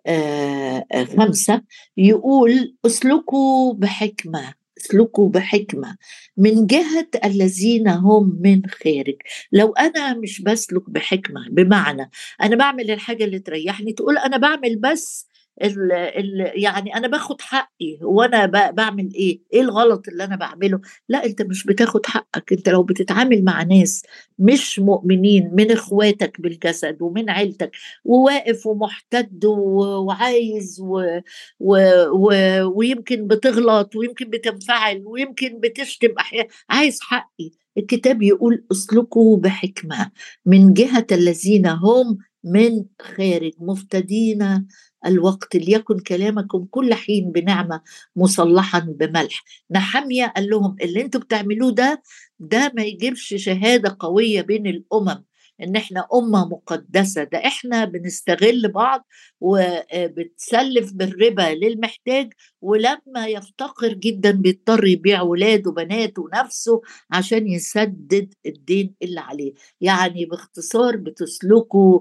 آآ 0.08 0.86
خمسة 1.18 1.62
يقول 1.98 2.76
اسلكوا 2.86 3.74
بحكمة. 3.74 4.54
اسلكوا 4.84 5.30
بحكمة. 5.30 5.98
من 6.38 6.66
جهة 6.68 7.08
الذين 7.26 7.88
هم 7.88 8.40
من 8.42 8.62
خارج. 8.84 9.16
لو 9.52 9.74
أنا 9.74 10.14
مش 10.14 10.42
بسلك 10.42 10.90
بحكمة 10.90 11.46
بمعنى 11.50 12.10
أنا 12.42 12.56
بعمل 12.56 12.92
الحاجة 12.92 13.24
اللي 13.24 13.40
تريحني 13.40 13.94
تقول 13.94 14.18
أنا 14.18 14.38
بعمل 14.38 14.76
بس 14.80 15.28
ال 15.62 15.92
ال 15.92 16.52
يعني 16.64 16.96
أنا 16.96 17.08
باخد 17.08 17.42
حقي 17.42 17.98
وأنا 18.02 18.46
بعمل 18.72 19.14
إيه؟ 19.16 19.42
إيه 19.54 19.62
الغلط 19.62 20.08
اللي 20.08 20.24
أنا 20.24 20.36
بعمله؟ 20.36 20.82
لا 21.10 21.26
أنت 21.26 21.42
مش 21.42 21.66
بتاخد 21.66 22.06
حقك 22.06 22.54
أنت 22.54 22.70
لو 22.70 22.84
بتتعامل 22.84 23.44
مع 23.44 23.64
ناس 23.64 24.04
مش 24.40 24.80
مؤمنين 24.80 25.50
من 25.54 25.72
إخواتك 25.72 26.42
بالجسد 26.42 27.02
ومن 27.02 27.30
عيلتك 27.30 27.72
وواقف 28.06 28.66
ومحتد 28.68 29.46
وعايز 29.46 30.80
و 30.82 31.20
و 31.60 31.78
و 32.12 32.32
ويمكن 32.76 33.28
بتغلط 33.28 33.96
ويمكن 33.96 34.30
بتنفعل 34.30 35.04
ويمكن 35.06 35.60
بتشتم 35.60 36.10
أحيانا 36.20 36.48
عايز 36.70 37.00
حقي. 37.02 37.52
الكتاب 37.78 38.22
يقول 38.22 38.66
اسلكوا 38.72 39.38
بحكمة 39.38 40.12
من 40.46 40.74
جهة 40.74 41.08
الذين 41.12 41.68
هم 41.68 42.18
من 42.44 42.86
خارج 43.02 43.52
مفتدين 43.60 44.68
الوقت 45.06 45.56
ليكن 45.56 46.00
كلامكم 46.00 46.66
كل 46.72 46.94
حين 46.94 47.32
بنعمة 47.32 47.82
مصلحا 48.16 48.80
بملح. 48.80 49.44
نحمية 49.72 50.26
قال 50.26 50.50
لهم 50.50 50.76
اللي 50.82 51.02
أنتوا 51.02 51.22
بتعملوه 51.22 51.72
ده 51.72 52.02
ده 52.40 52.72
ما 52.76 52.84
يجيبش 52.84 53.34
شهادة 53.38 53.98
قوية 54.00 54.42
بين 54.42 54.68
الأمم 54.68 55.24
إن 55.62 55.76
إحنا 55.76 56.08
أمة 56.14 56.46
مقدسة. 56.48 57.24
ده 57.24 57.38
إحنا 57.38 57.86
بنستغل 57.86 58.72
بعض 58.72 59.08
وبتسلف 59.42 60.94
بالربا 60.94 61.54
للمحتاج 61.56 62.34
ولما 62.62 63.28
يفتقر 63.28 63.94
جدا 63.94 64.32
بيضطر 64.32 64.86
يبيع 64.88 65.22
ولاده 65.22 65.70
وبناته 65.70 66.22
ونفسه 66.22 66.82
عشان 67.12 67.48
يسدد 67.48 68.34
الدين 68.46 68.96
اللي 69.02 69.20
عليه. 69.20 69.54
يعني 69.82 70.26
باختصار 70.26 70.96
بتسلكوا 70.98 72.00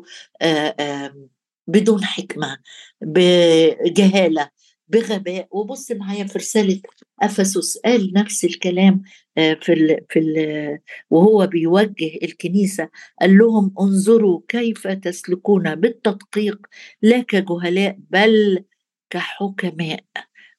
بدون 1.66 2.04
حكمة 2.04 2.58
بجهالة 3.00 4.50
بغباء. 4.88 5.48
وبص 5.50 5.92
معايا 5.92 6.24
في 6.24 6.38
رسالة 6.38 6.80
افسس 7.22 7.78
قال 7.84 8.12
نفس 8.16 8.44
الكلام 8.44 9.02
آه، 9.38 9.54
في 9.62 9.72
ال 9.72 9.96
في 10.10 10.18
ال 10.18 10.78
وهو 11.10 11.46
بيوجه 11.46 12.18
الكنيسة 12.22 12.88
قال 13.20 13.38
لهم 13.38 13.74
انظروا 13.80 14.40
كيف 14.48 14.86
تسلكون 14.86 15.74
بالتدقيق 15.74 16.58
لا 17.02 17.20
كجهلاء 17.20 17.98
بل 18.10 18.64
كحكماء. 19.10 20.00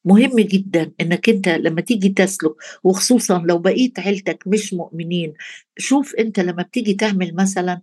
مهم 0.05 0.39
جدا 0.39 0.91
إنك 1.01 1.29
أنت 1.29 1.49
لما 1.49 1.81
تيجي 1.81 2.09
تسلك 2.09 2.51
وخصوصا 2.83 3.39
لو 3.47 3.57
بقيت 3.57 3.99
عيلتك 3.99 4.43
مش 4.47 4.73
مؤمنين 4.73 5.33
شوف 5.77 6.15
أنت 6.15 6.39
لما 6.39 6.63
بتيجي 6.63 6.93
تعمل 6.93 7.35
مثلا 7.35 7.81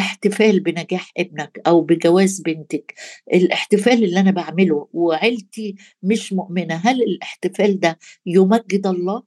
احتفال 0.00 0.60
بنجاح 0.60 1.12
ابنك 1.18 1.60
أو 1.66 1.80
بجواز 1.80 2.40
بنتك. 2.40 2.94
الاحتفال 3.34 4.04
اللي 4.04 4.20
أنا 4.20 4.30
بعمله 4.30 4.88
وعيلتي 4.92 5.74
مش 6.02 6.32
مؤمنة 6.32 6.74
هل 6.74 7.02
الاحتفال 7.02 7.80
ده 7.80 7.98
يمجد 8.26 8.86
الله؟ 8.86 9.22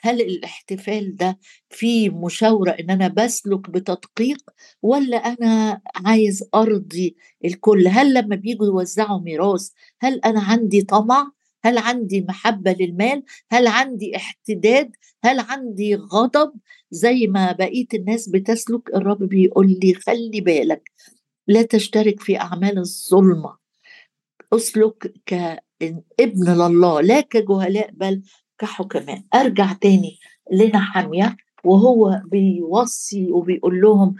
هل 0.00 0.20
الاحتفال 0.20 1.16
ده 1.16 1.38
فيه 1.70 2.10
مشاورة 2.10 2.70
إن 2.70 2.90
أنا 2.90 3.08
بسلك 3.08 3.70
بتدقيق؟ 3.70 4.38
ولا 4.82 5.16
أنا 5.16 5.80
عايز 5.96 6.44
أرضي 6.54 7.16
الكل؟ 7.44 7.88
هل 7.88 8.14
لما 8.14 8.36
بيجوا 8.36 8.66
يوزعوا 8.66 9.20
ميراث 9.20 9.68
هل 10.00 10.20
أنا 10.24 10.40
عندي 10.42 10.82
طمع؟ 10.82 11.32
هل 11.66 11.78
عندي 11.78 12.20
محبة 12.28 12.76
للمال؟ 12.80 13.22
هل 13.50 13.66
عندي 13.66 14.16
احتداد؟ 14.16 14.90
هل 15.24 15.40
عندي 15.40 15.94
غضب؟ 15.94 16.52
زي 16.90 17.26
ما 17.26 17.52
بقيه 17.52 17.86
الناس 17.94 18.28
بتسلك 18.28 18.94
الرب 18.94 19.22
بيقول 19.22 19.76
لي 19.82 19.94
خلي 19.94 20.40
بالك 20.40 20.90
لا 21.46 21.62
تشترك 21.62 22.20
في 22.20 22.40
أعمال 22.40 22.78
الظلمة. 22.78 23.56
أسلك 24.52 25.14
كابن 25.26 26.02
لله 26.48 27.00
لا 27.00 27.20
كجهلاء 27.20 27.90
بل 27.92 28.22
كحكماء. 28.58 29.22
أرجع 29.34 29.72
تاني 29.72 30.18
لنحمية 30.52 31.36
وهو 31.64 32.22
بيوصي 32.26 33.30
وبيقول 33.30 33.80
لهم 33.80 34.14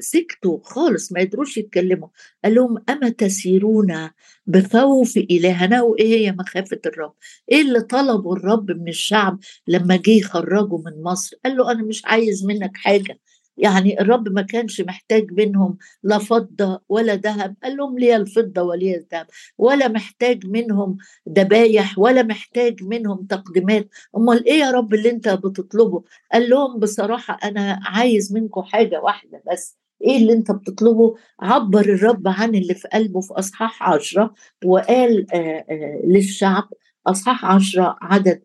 سكتوا 0.00 0.58
خالص 0.62 1.12
ما 1.12 1.20
يقدروش 1.20 1.56
يتكلموا. 1.56 2.08
قال 2.44 2.54
لهم 2.54 2.84
أما 2.88 3.08
تسيرون 3.08 4.10
بخوف 4.46 5.16
إلهنا؟ 5.16 5.82
وإيه 5.82 6.14
هي 6.16 6.32
مخافة 6.32 6.80
الرب؟ 6.86 7.12
إيه 7.52 7.62
اللي 7.62 7.80
طلبه 7.80 8.32
الرب 8.32 8.70
من 8.70 8.88
الشعب 8.88 9.38
لما 9.68 9.96
جه 9.96 10.10
يخرجه 10.10 10.76
من 10.76 11.02
مصر؟ 11.02 11.36
قال 11.44 11.56
له 11.56 11.72
أنا 11.72 11.82
مش 11.82 12.02
عايز 12.04 12.44
منك 12.44 12.76
حاجة. 12.76 13.18
يعني 13.58 14.00
الرب 14.00 14.28
ما 14.28 14.42
كانش 14.42 14.80
محتاج 14.80 15.32
منهم 15.32 15.78
لا 16.02 16.18
فضة 16.18 16.80
ولا 16.88 17.14
ذهب 17.16 17.54
قال 17.62 17.76
لهم 17.76 17.98
لي 17.98 18.16
الفضة 18.16 18.62
ولي 18.62 18.96
الذهب؟ 18.96 19.26
ولا 19.58 19.88
محتاج 19.88 20.46
منهم 20.46 20.96
ذبايح 21.28 21.98
ولا 21.98 22.22
محتاج 22.22 22.82
منهم 22.82 23.26
تقديمات. 23.26 23.88
أمال 24.16 24.44
إيه 24.46 24.60
يا 24.60 24.70
رب 24.70 24.94
اللي 24.94 25.10
أنت 25.10 25.28
بتطلبه؟ 25.28 26.02
قال 26.32 26.50
لهم 26.50 26.78
بصراحة 26.80 27.38
أنا 27.44 27.80
عايز 27.84 28.32
منكم 28.32 28.62
حاجة 28.62 29.00
واحدة 29.00 29.42
بس. 29.52 29.78
إيه 30.04 30.16
اللي 30.16 30.32
أنت 30.32 30.50
بتطلبه؟ 30.50 31.14
عبر 31.40 31.80
الرب 31.80 32.28
عن 32.28 32.54
اللي 32.54 32.74
في 32.74 32.88
قلبه 32.88 33.20
في 33.20 33.34
أصحاح 33.34 33.82
عشرة 33.90 34.34
وقال 34.64 35.26
آآ 35.34 35.64
آآ 35.70 36.00
للشعب 36.04 36.68
أصحاح 37.06 37.44
عشرة 37.44 37.96
عدد 38.02 38.42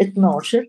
12 0.00 0.68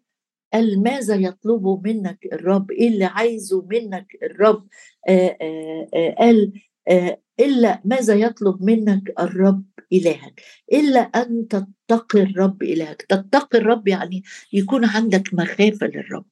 قال 0.56 0.84
ماذا 0.84 1.16
يطلب 1.16 1.82
منك 1.88 2.20
الرب؟ 2.34 2.72
إيه 2.72 2.88
اللي 2.88 3.06
عايزه 3.06 3.68
منك 3.72 4.08
الرب؟ 4.24 4.68
آآ 5.10 5.38
آآ 5.42 6.16
قال 6.20 6.54
آآ 6.88 7.18
إلا 7.40 7.82
ماذا 7.86 8.14
يطلب 8.14 8.64
منك 8.64 9.14
الرب 9.20 9.64
إلهك؟ 9.94 10.42
إلا 10.74 11.00
أن 11.00 11.48
تتقي 11.48 12.22
الرب 12.22 12.64
إلهك. 12.64 13.02
تتقي 13.02 13.58
الرب 13.58 13.88
يعني 13.88 14.24
يكون 14.54 14.86
عندك 14.86 15.34
مخافة 15.34 15.88
للرب. 15.88 16.26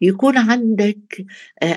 يكون 0.00 0.38
عندك 0.38 1.26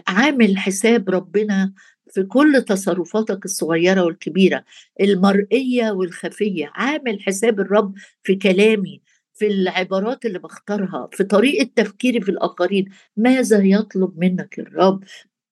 عامل 0.07 0.57
حساب 0.57 1.09
ربنا 1.09 1.73
في 2.11 2.23
كل 2.23 2.61
تصرفاتك 2.67 3.45
الصغيرة 3.45 4.03
والكبيرة 4.03 4.63
المرئية 5.01 5.91
والخفية. 5.91 6.71
عامل 6.75 7.21
حساب 7.21 7.59
الرب 7.59 7.93
في 8.23 8.35
كلامي 8.35 9.01
في 9.33 9.47
العبارات 9.47 10.25
اللي 10.25 10.39
بختارها 10.39 11.09
في 11.11 11.23
طريقة 11.23 11.69
تفكيري 11.75 12.21
في 12.21 12.29
الآخرين 12.31 12.85
ماذا 13.17 13.63
يطلب 13.63 14.19
منك 14.19 14.59
الرب؟ 14.59 15.03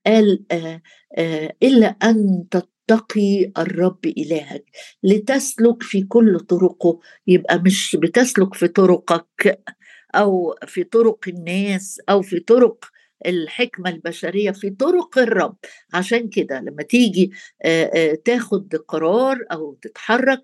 قال 0.06 0.44
آآ 0.52 0.82
آآ 1.18 1.54
إلا 1.64 1.88
أن 1.88 2.46
تتقي 2.52 3.52
الرب 3.58 4.06
إلهك. 4.06 4.66
لتسلك 5.04 5.84
في 5.84 6.04
كل 6.04 6.40
طرقه. 6.40 7.00
يبقى 7.28 7.60
مش 7.60 7.96
بتسلك 8.02 8.54
في 8.54 8.68
طرقك 8.68 9.62
أو 10.16 10.56
في 10.68 10.84
طرق 10.84 11.20
الناس 11.28 12.02
أو 12.10 12.22
في 12.22 12.40
طرق 12.40 12.86
الحكمة 13.26 13.90
البشرية 13.90 14.52
في 14.52 14.70
طرق 14.70 15.18
الرب. 15.18 15.56
عشان 15.94 16.30
كده 16.30 16.60
لما 16.60 16.84
تيجي 16.84 17.32
تاخد 18.26 18.76
قرار 18.88 19.38
أو 19.52 19.74
تتحرك 19.82 20.42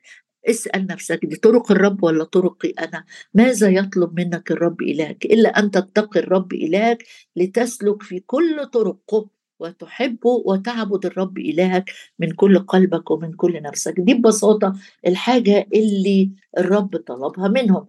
اسأل 0.49 0.87
نفسك 0.87 1.25
دي 1.25 1.35
طرق 1.35 1.71
الرب 1.71 2.03
ولا 2.03 2.23
طرقي 2.23 2.69
أنا؟ 2.69 3.05
ماذا 3.33 3.69
يطلب 3.69 4.19
منك 4.19 4.51
الرب 4.51 4.81
إلهك؟ 4.81 5.25
إلا 5.25 5.59
أن 5.59 5.71
تتقي 5.71 6.19
الرب 6.19 6.53
إلهك 6.53 7.03
لتسلك 7.35 8.03
في 8.03 8.19
كل 8.19 8.65
طرقه 8.73 9.29
وتحبه 9.59 10.29
وتعبد 10.45 11.05
الرب 11.05 11.37
إلهك 11.37 11.91
من 12.19 12.31
كل 12.31 12.59
قلبك 12.59 13.11
ومن 13.11 13.33
كل 13.33 13.61
نفسك. 13.61 13.93
دي 13.99 14.13
ببساطة 14.13 14.73
الحاجة 15.07 15.67
اللي 15.73 16.31
الرب 16.57 16.97
طلبها 16.97 17.47
منهم 17.47 17.87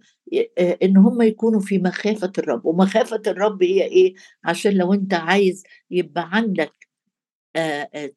إن 0.83 0.97
هم 0.97 1.21
يكونوا 1.21 1.59
في 1.59 1.77
مخافة 1.79 2.31
الرب. 2.37 2.65
ومخافة 2.65 3.21
الرب 3.27 3.63
هي 3.63 3.83
إيه؟ 3.83 4.13
عشان 4.43 4.73
لو 4.73 4.93
أنت 4.93 5.13
عايز 5.13 5.63
يبقى 5.91 6.29
عندك 6.31 6.71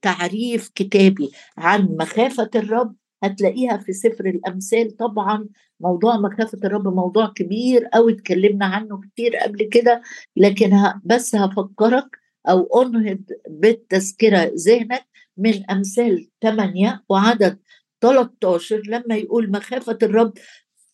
تعريف 0.03 0.69
كتابي 0.75 1.31
عن 1.57 1.97
مخافة 2.01 2.51
الرب 2.55 2.95
هتلاقيها 3.23 3.77
في 3.77 3.93
سفر 3.93 4.27
الأمثال. 4.27 4.97
طبعا 4.97 5.49
موضوع 5.81 6.17
مخافه 6.17 6.59
الرب 6.65 6.89
موضوع 6.89 7.33
كبير 7.37 7.85
قوي 7.85 8.13
اتكلمنا 8.13 8.67
عنه 8.67 9.01
كتير 9.01 9.37
قبل 9.37 9.63
كده. 9.63 10.03
لكن 10.37 10.83
بس 11.05 11.35
هفكرك 11.35 12.19
أو 12.49 12.83
أنهض 12.83 13.21
بالتذكرة 13.49 14.53
ذهنك 14.67 15.07
من 15.37 15.71
أمثال 15.71 16.29
8 16.43 17.05
وعدد 17.09 17.59
13 18.01 18.83
لما 18.87 19.17
يقول 19.17 19.51
مخافه 19.51 19.99
الرب 20.03 20.33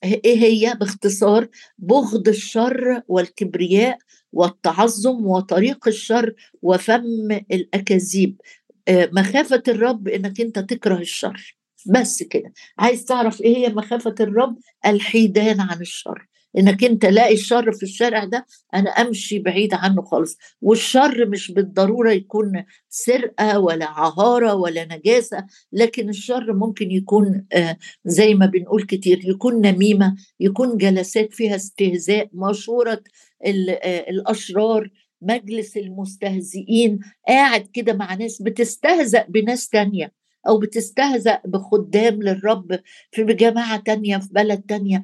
إيه 0.04 0.38
هي؟ 0.38 0.74
باختصار 0.80 1.48
بغض 1.78 2.28
الشر 2.28 3.02
والكبرياء 3.08 3.98
والتعظم 4.32 5.26
وطريق 5.26 5.88
الشر 5.88 6.34
وفم 6.62 7.30
الأكاذيب. 7.52 8.40
آه، 8.88 9.10
مخافه 9.12 9.62
الرب 9.68 10.08
إنك 10.08 10.40
أنت 10.40 10.58
تكره 10.58 10.98
الشر. 10.98 11.57
بس 11.88 12.22
كده. 12.22 12.52
عايز 12.78 13.04
تعرف 13.04 13.40
إيه 13.40 13.56
هي 13.56 13.68
مخافة 13.68 14.14
الرب؟ 14.20 14.58
الحيدان 14.86 15.60
عن 15.60 15.80
الشر. 15.80 16.26
إنك 16.58 16.84
أنت 16.84 17.04
لاقي 17.06 17.34
الشر 17.34 17.72
في 17.72 17.82
الشارع 17.82 18.24
ده 18.24 18.46
أنا 18.74 18.90
أمشي 18.90 19.38
بعيد 19.38 19.74
عنه 19.74 20.02
خالص. 20.02 20.36
والشر 20.60 21.26
مش 21.28 21.50
بالضرورة 21.50 22.12
يكون 22.12 22.64
سرقة 22.88 23.58
ولا 23.58 23.86
عهارة 23.86 24.54
ولا 24.54 24.84
نجاسة 24.84 25.46
لكن 25.72 26.08
الشر 26.08 26.52
ممكن 26.52 26.90
يكون 26.90 27.46
آه، 27.52 27.76
زي 28.04 28.34
ما 28.34 28.46
بنقول 28.46 28.82
كتير 28.82 29.20
يكون 29.24 29.60
نميمة 29.66 30.16
يكون 30.40 30.76
جلسات 30.76 31.32
فيها 31.34 31.56
استهزاء 31.56 32.28
مشورة 32.32 33.02
آه، 33.46 34.10
الأشرار 34.10 34.90
مجلس 35.22 35.76
المستهزئين. 35.76 36.98
قاعد 37.28 37.66
كده 37.72 37.92
مع 37.92 38.14
ناس 38.14 38.42
بتستهزأ 38.42 39.26
بناس 39.28 39.68
تانية. 39.68 40.17
أو 40.48 40.58
بتستهزأ 40.58 41.40
بخدام 41.44 42.22
للرب 42.22 42.80
في 43.12 43.24
جماعة 43.24 43.76
تانية 43.80 44.18
في 44.18 44.28
بلد 44.32 44.62
تانية 44.62 45.02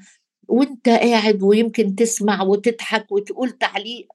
وأنت 0.48 0.88
قاعد 0.88 1.42
ويمكن 1.42 1.94
تسمع 1.94 2.42
وتضحك 2.42 3.12
وتقول 3.12 3.50
تعليق. 3.50 4.06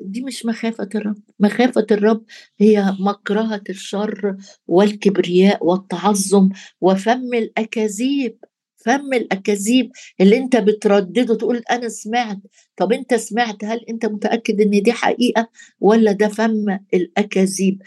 دي 0.00 0.22
مش 0.22 0.46
مخافة 0.46 0.88
الرب. 0.94 1.18
مخافة 1.40 1.86
الرب 1.90 2.24
هي 2.60 2.96
مكرهة 3.00 3.62
الشر 3.70 4.36
والكبرياء 4.66 5.66
والتعظم 5.66 6.48
وفم 6.80 7.34
الأكاذيب. 7.34 8.38
فم 8.76 9.12
الأكاذيب 9.12 9.90
اللي 10.20 10.36
أنت 10.38 10.56
بتردده 10.56 11.34
تقول 11.34 11.62
أنا 11.70 11.88
سمعت. 11.88 12.38
طب 12.76 12.92
أنت 12.92 13.14
سمعت؟ 13.14 13.64
هل 13.64 13.84
أنت 13.88 14.06
متأكد 14.06 14.60
إن 14.60 14.82
دي 14.82 14.92
حقيقة 14.92 15.48
ولا 15.80 16.12
ده 16.12 16.28
فم 16.28 16.78
الأكاذيب؟ 16.94 17.82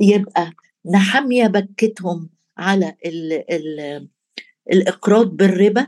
يبقى 0.00 0.52
نحمية 0.90 1.46
بكتهم 1.46 2.30
على 2.58 2.96
ال 3.06 3.32
ال 3.52 4.08
الإقراض 4.72 5.26
بالربا 5.36 5.86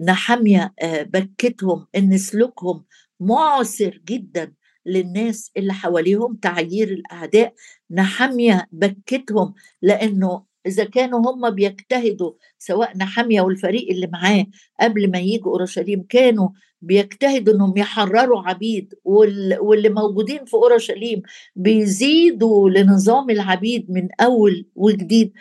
نحمية 0.00 0.74
آه، 0.82 1.02
بكتهم 1.02 1.86
إن 1.96 2.18
سلوكهم 2.18 2.84
معسر 3.20 4.00
جدا 4.04 4.52
للناس 4.86 5.50
اللي 5.56 5.72
حواليهم 5.72 6.36
تعيير 6.36 6.88
الأعداء 6.88 7.54
نحمية 7.90 8.68
بكتهم 8.72 9.54
لأنه 9.82 10.44
إذا 10.66 10.84
كانوا 10.84 11.18
هم 11.30 11.50
بيجتهدوا 11.50 12.32
سواء 12.58 12.96
نحمية 12.96 13.40
والفريق 13.40 13.90
اللي 13.90 14.06
معاه 14.06 14.46
قبل 14.80 15.10
ما 15.10 15.18
يجوا 15.18 15.52
أورشليم 15.52 16.02
كانوا 16.08 16.48
بيجتهدوا 16.82 17.54
إنهم 17.54 17.76
يحرروا 17.76 18.42
عبيد 18.48 18.94
واللي 19.04 19.88
موجودين 19.88 20.44
في 20.44 20.54
أورشليم 20.54 21.22
بيزيدوا 21.56 22.70
لنظام 22.70 23.30
العبيد 23.30 23.90
من 23.90 24.08
أول 24.20 24.66
وجديد. 24.74 25.32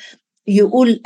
يقول 0.47 1.01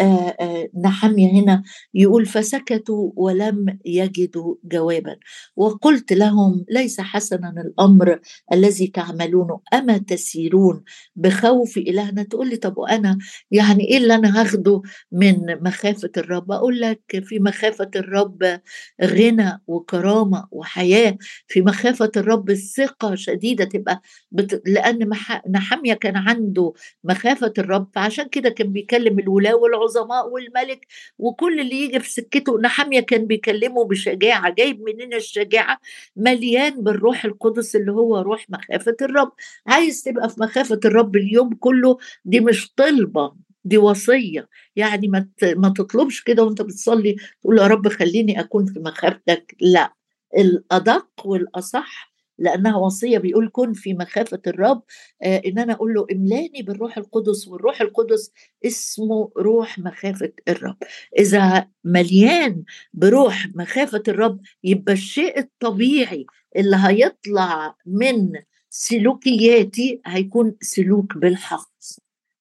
نحمية 0.84 1.32
هنا 1.32 1.64
يقول 1.94 2.26
فسكتوا 2.26 3.12
ولم 3.16 3.80
يجدوا 3.86 4.56
جوابا. 4.64 5.16
وقلت 5.56 6.14
لهم 6.14 6.66
ليس 6.70 7.02
حسنا 7.02 7.54
الأمر 7.58 8.20
الذي 8.54 8.88
تعملونه 8.88 9.60
أما 9.74 9.98
تسيرون 9.98 10.84
بخوف 11.16 11.78
إلهنا؟ 11.78 12.24
تقول 12.24 12.50
لي 12.50 12.56
طب 12.56 12.78
وأنا 12.78 13.18
يعني 13.52 13.84
إيه 13.88 13.98
اللي 13.98 14.16
أنا 14.16 14.42
هاخده 14.42 14.82
من 15.12 15.36
مخافة 15.64 16.12
الرب؟ 16.18 16.52
أقول 16.52 16.82
لك 16.82 17.02
في 17.26 17.40
مخافة 17.40 17.90
الرب 17.96 18.60
غنى 19.04 19.62
وكرامة 19.68 20.48
وحياة 20.52 21.18
في 21.48 21.62
مخافة 21.62 22.12
الرب 22.18 22.50
الثقة 22.50 23.16
شديدة 23.16 23.66
تبقى 23.66 24.02
بت... 24.32 24.62
لأن 24.66 25.10
مح... 25.10 25.44
نحمية 25.50 25.94
كان 25.94 26.16
عنده 26.18 26.74
مخافة 27.04 27.54
الرب 27.58 27.88
فعشان 27.96 28.28
كده 28.30 28.50
كان 28.50 28.72
بيكلم 28.72 29.20
الولاة 29.28 29.56
والعظماء 29.56 30.30
والملك 30.30 30.88
وكل 31.18 31.60
اللي 31.60 31.76
يجي 31.82 32.00
في 32.00 32.12
سكته 32.12 32.60
نحمية 32.60 33.00
كان 33.00 33.26
بيكلمه 33.26 33.86
بشجاعة 33.86 34.50
جايب 34.54 34.82
منين 34.82 35.14
الشجاعة؟ 35.14 35.80
مليان 36.16 36.84
بالروح 36.84 37.26
القدس 37.26 37.76
اللي 37.76 37.92
هو 37.92 38.18
روح 38.22 38.46
مخافة 38.50 38.96
الرب. 39.02 39.32
عايز 39.68 40.04
تبقى 40.04 40.30
في 40.30 40.36
مخافة 40.42 40.80
الرب 40.86 41.16
اليوم 41.16 41.54
كله؟ 41.60 41.98
دي 42.26 42.40
مش 42.40 42.74
طلبة 42.76 43.34
دي 43.64 43.78
وصية. 43.78 44.50
يعني 44.76 45.08
ما 45.08 45.28
ما 45.44 45.70
تطلبش 45.70 46.22
كده 46.22 46.44
وأنت 46.44 46.62
بتصلي 46.62 47.16
تقول 47.42 47.58
يا 47.60 47.68
رب 47.68 47.88
خليني 47.88 48.40
أكون 48.40 48.66
في 48.66 48.80
مخافتك. 48.80 49.56
لا 49.62 49.94
الأدق 50.38 51.08
والأصح 51.26 52.14
لأنها 52.40 52.76
وصية 52.78 53.18
بيقول 53.18 53.50
كن 53.54 53.74
في 53.74 53.94
مخافة 53.94 54.42
الرب. 54.48 54.84
آه 55.24 55.42
إن 55.46 55.60
أنا 55.60 55.74
أقول 55.74 55.94
له 55.94 56.08
إملاني 56.12 56.62
بالروح 56.62 56.98
القدس 56.98 57.48
والروح 57.48 57.82
القدس 57.82 58.32
اسمه 58.66 59.32
روح 59.38 59.80
مخافة 59.80 60.32
الرب. 60.48 60.78
إذا 61.20 61.68
مليان 61.84 62.64
بروح 62.94 63.48
مخافة 63.56 64.04
الرب 64.08 64.40
يبقى 64.64 64.94
الشيء 64.94 65.40
الطبيعي 65.40 66.26
اللي 66.58 66.78
هيطلع 66.80 67.76
من 67.86 68.32
سلوكياتي 68.70 70.02
هيكون 70.06 70.56
سلوك 70.62 71.18
بالحق. 71.18 71.70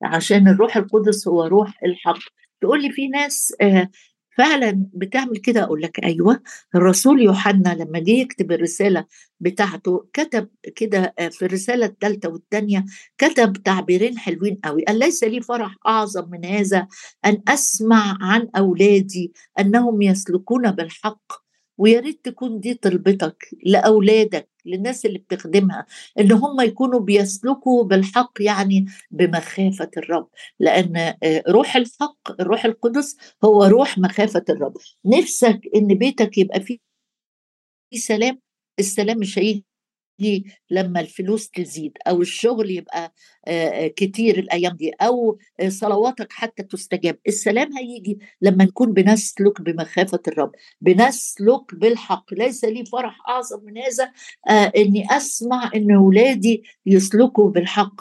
عشان 0.02 0.48
الروح 0.48 0.76
القدس 0.76 1.28
هو 1.28 1.44
روح 1.44 1.82
الحق. 1.84 2.18
تقول 2.60 2.82
لي 2.82 2.90
في 2.90 3.08
ناس 3.08 3.54
آه 3.60 3.90
فعلا 4.36 4.86
بتعمل 4.94 5.36
كده. 5.38 5.62
أقول 5.64 5.82
لك 5.82 6.04
أيوه 6.04 6.42
الرسول 6.74 7.22
يوحنا 7.22 7.74
لما 7.74 7.98
جه 7.98 8.10
يكتب 8.10 8.52
الرسالة 8.52 9.04
بتاعته 9.40 10.06
كتب 10.12 10.48
كده 10.76 11.14
آه، 11.18 11.28
في 11.28 11.44
الرسالة 11.44 11.86
الثالثه 11.86 12.28
والثانيه 12.28 12.84
كتب 13.18 13.52
تعبيرين 13.52 14.18
حلوين 14.18 14.54
قوي 14.64 14.84
قال 14.84 14.98
ليس 14.98 15.24
لي 15.24 15.40
فرح 15.40 15.74
أعظم 15.86 16.30
من 16.30 16.44
هذا 16.44 16.88
أن 17.26 17.42
أسمع 17.48 18.16
عن 18.20 18.48
أولادي 18.56 19.32
أنهم 19.58 20.02
يسلكون 20.02 20.70
بالحق 20.70 21.32
ويا 21.78 22.00
ريت 22.00 22.24
تكون 22.24 22.60
دي 22.60 22.74
طلبتك 22.74 23.48
لأولادك. 23.66 24.48
للناس 24.66 25.06
اللي 25.06 25.18
بتخدمها 25.18 25.86
إن 26.20 26.32
هم 26.32 26.60
يكونوا 26.60 27.00
بيسلكوا 27.00 27.84
بالحق 27.84 28.32
يعني 28.40 28.86
بمخافة 29.10 29.90
الرب. 29.96 30.28
لأن 30.60 30.96
آه، 30.96 31.42
روح 31.48 31.76
الحق 31.76 32.40
الروح 32.40 32.64
القدس 32.64 33.16
هو 33.44 33.64
روح 33.64 33.98
مخافة 33.98 34.44
الرب. 34.50 34.74
نفسك 35.04 35.60
إن 35.76 35.86
بيتك 35.88 36.38
يبقى 36.38 36.60
فيه 36.60 36.78
سلام 37.94 38.40
السلام 38.78 39.18
مش 39.18 39.38
هيجي 39.38 39.64
لما 40.70 41.00
الفلوس 41.00 41.50
تزيد 41.50 41.92
أو 42.08 42.20
الشغل 42.22 42.70
يبقى 42.70 43.12
كتير 43.96 44.38
الأيام 44.38 44.76
دي 44.76 44.90
أو 45.00 45.38
صلواتك 45.68 46.32
حتى 46.32 46.62
تستجاب 46.62 47.18
السلام 47.28 47.76
هيجي 47.76 48.18
لما 48.42 48.64
نكون 48.64 48.92
بنسلك 48.92 49.60
بمخافة 49.62 50.20
الرب 50.28 50.52
بنسلك 50.80 51.74
بالحق 51.74 52.34
ليس 52.34 52.64
لي 52.64 52.84
فرح 52.84 53.28
أعظم 53.28 53.64
من 53.64 53.78
هذا 53.78 54.12
إني 54.76 55.06
أسمع 55.10 55.70
إن 55.74 55.90
اولادي 55.94 56.62
يسلكوا 56.86 57.50
بالحق 57.50 58.00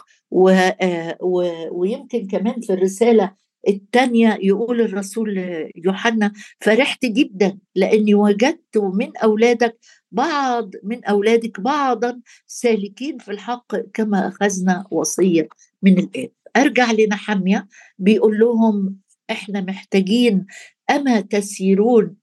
ويمكن 1.72 2.28
كمان 2.28 2.62
في 2.62 2.74
الرسالة 2.74 3.45
الثانية 3.68 4.38
يقول 4.42 4.82
الرسول 4.82 5.38
يوحنا 5.76 6.32
فرحت 6.62 7.06
جدا 7.06 7.58
لأني 7.76 8.16
وجدت 8.16 8.78
من 8.78 9.18
أولادك 9.18 9.78
بعض 10.12 10.72
من 10.84 11.06
أولادك 11.06 11.60
بعضا 11.60 12.22
سالكين 12.48 13.18
في 13.18 13.32
الحق 13.32 13.76
كما 13.94 14.28
أخذنا 14.28 14.86
وصية 14.92 15.48
من 15.84 16.00
الآب. 16.00 16.30
أرجع 16.58 16.92
لنحمية 16.92 17.68
بيقول 18.00 18.40
لهم 18.40 18.98
إحنا 19.32 19.62
محتاجين 19.62 20.46
أما 20.90 21.22
تسيرون؟ 21.22 22.16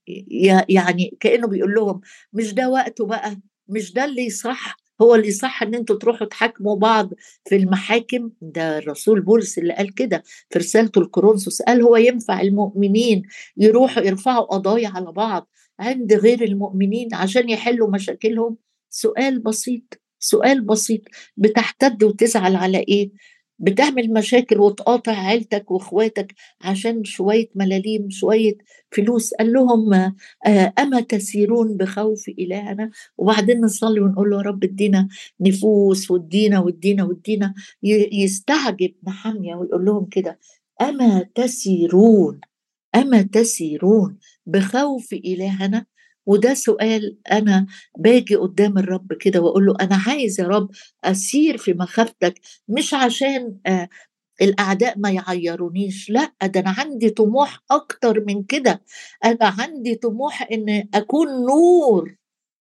يعني 0.69 1.17
كأنه 1.19 1.47
بيقول 1.47 1.73
لهم 1.73 2.01
مش 2.33 2.53
ده 2.53 2.69
وقته 2.69 3.05
بقى 3.05 3.37
مش 3.67 3.93
ده 3.93 4.05
اللي 4.05 4.29
صح 4.29 4.77
هو 5.01 5.15
اللي 5.15 5.31
صح 5.31 5.63
إن 5.63 5.75
أنتوا 5.75 5.97
تروحوا 5.97 6.27
تحاكموا 6.27 6.75
بعض 6.75 7.13
في 7.49 7.55
المحاكم؟ 7.55 8.29
ده 8.41 8.77
الرسول 8.77 9.21
بولس 9.21 9.57
اللي 9.57 9.73
قال 9.73 9.93
كده 9.95 10.23
في 10.49 10.59
رسالته 10.59 11.01
الكورنثوس 11.01 11.61
قال 11.61 11.81
هو 11.81 11.95
ينفع 11.95 12.41
المؤمنين 12.41 13.23
يروحوا 13.57 14.03
يرفعوا 14.03 14.45
قضايا 14.45 14.89
على 14.89 15.11
بعض 15.11 15.49
عند 15.79 16.13
غير 16.13 16.43
المؤمنين 16.43 17.13
عشان 17.13 17.49
يحلوا 17.49 17.89
مشاكلهم؟ 17.89 18.57
سؤال 18.89 19.39
بسيط 19.39 20.01
سؤال 20.19 20.61
بسيط 20.61 21.01
بتحتد 21.37 22.03
وتزعل 22.03 22.55
على 22.55 22.77
إيه؟ 22.79 23.11
بتعمل 23.63 24.13
مشاكل 24.13 24.59
وتقاطع 24.59 25.11
عيلتك 25.11 25.71
واخواتك 25.71 26.33
عشان 26.61 27.03
شوية 27.03 27.49
ملاليم 27.55 28.09
شوية 28.09 28.53
فلوس. 28.91 29.33
قال 29.33 29.53
لهم 29.53 29.93
آه، 29.93 30.73
أما 30.79 31.01
تسيرون 31.01 31.77
بخوف 31.77 32.29
إلهنا؟ 32.29 32.91
وبعدين 33.17 33.61
نصلي 33.61 33.99
ونقول 33.99 34.29
له 34.29 34.37
يا 34.37 34.41
رب 34.41 34.63
ادينا 34.63 35.07
نفوس 35.41 36.11
وادينا 36.11 36.59
وادينا 36.59 37.03
وادينا. 37.03 37.53
يستعجب 38.13 38.93
نحمية 39.07 39.55
ويقول 39.55 39.85
لهم 39.85 40.05
كده 40.05 40.39
أما 40.81 41.25
تسيرون 41.35 42.39
أما 42.95 43.21
تسيرون 43.21 44.17
بخوف 44.45 45.13
إلهنا؟ 45.13 45.85
وده 46.25 46.53
سؤال 46.53 47.17
أنا 47.31 47.65
باجي 47.97 48.35
قدام 48.35 48.77
الرب 48.77 49.13
كده 49.13 49.41
وأقول 49.41 49.65
له 49.65 49.75
أنا 49.81 49.95
عايز 50.07 50.39
يا 50.39 50.47
رب 50.47 50.69
أسير 51.03 51.57
في 51.57 51.73
مخافتك 51.73 52.41
مش 52.67 52.93
عشان 52.93 53.57
آه 53.65 53.89
الأعداء 54.41 54.99
ما 54.99 55.11
يعيرونيش 55.11 56.09
لا 56.09 56.31
ده 56.43 56.59
أنا 56.59 56.75
عندي 56.77 57.09
طموح 57.09 57.59
أكتر 57.71 58.23
من 58.25 58.43
كده 58.43 58.81
أنا 59.25 59.37
عندي 59.59 59.95
طموح 59.95 60.47
إن 60.51 60.87
أكون 60.93 61.27
نور 61.45 62.15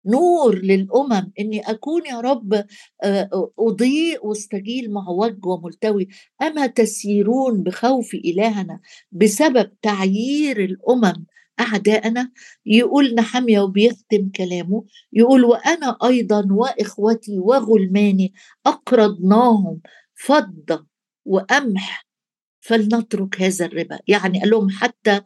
نور 0.07 0.59
للأمم 0.59 1.33
إني 1.40 1.61
أكون 1.61 2.07
يا 2.07 2.20
رب 2.20 2.64
آه، 3.05 3.51
أضيء 3.59 4.27
واستجيل 4.27 4.90
معوج 4.92 5.46
وملتوي 5.46 6.09
أما 6.42 6.66
تسيرون 6.66 7.62
بخوف 7.62 8.14
إلهنا 8.14 8.81
بسبب 9.12 9.70
تعيير 9.83 10.64
الأمم 10.64 11.27
أعداءنا. 11.61 12.31
يقول 12.67 13.15
نحمية 13.15 13.61
وبيختم 13.61 14.29
كلامه. 14.37 14.85
يقول 15.12 15.45
وأنا 15.45 15.97
أيضا 16.05 16.49
وإخوتي 16.51 17.38
وغلماني 17.38 18.35
أقرضناهم 18.67 19.81
فضة 20.15 20.87
وقمح 21.25 22.07
فلنترك 22.65 23.43
هذا 23.43 23.67
الربا. 23.67 23.99
يعني 24.09 24.41
قال 24.41 24.51
لهم 24.51 24.71
حتى 24.71 25.21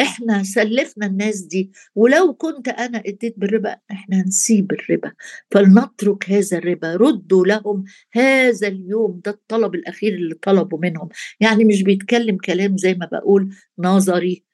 إحنا 0.00 0.42
سلفنا 0.42 1.06
الناس 1.06 1.40
دي. 1.40 1.72
ولو 1.94 2.34
كنت 2.34 2.68
أنا 2.68 3.02
إديت 3.06 3.38
بالربا 3.38 3.76
إحنا 3.90 4.22
نسيب 4.22 4.72
الربا. 4.72 5.12
فلنترك 5.50 6.30
هذا 6.30 6.58
الربا. 6.58 6.96
ردوا 6.96 7.46
لهم 7.46 7.84
هذا 8.12 8.68
اليوم. 8.68 9.20
ده 9.24 9.30
الطلب 9.30 9.74
الأخير 9.74 10.14
اللي 10.14 10.34
طلبوا 10.34 10.78
منهم. 10.78 11.08
يعني 11.40 11.64
مش 11.64 11.82
بيتكلم 11.82 12.36
كلام 12.36 12.76
زي 12.76 12.94
ما 12.94 13.08
بقول 13.12 13.54
نظري. 13.78 14.47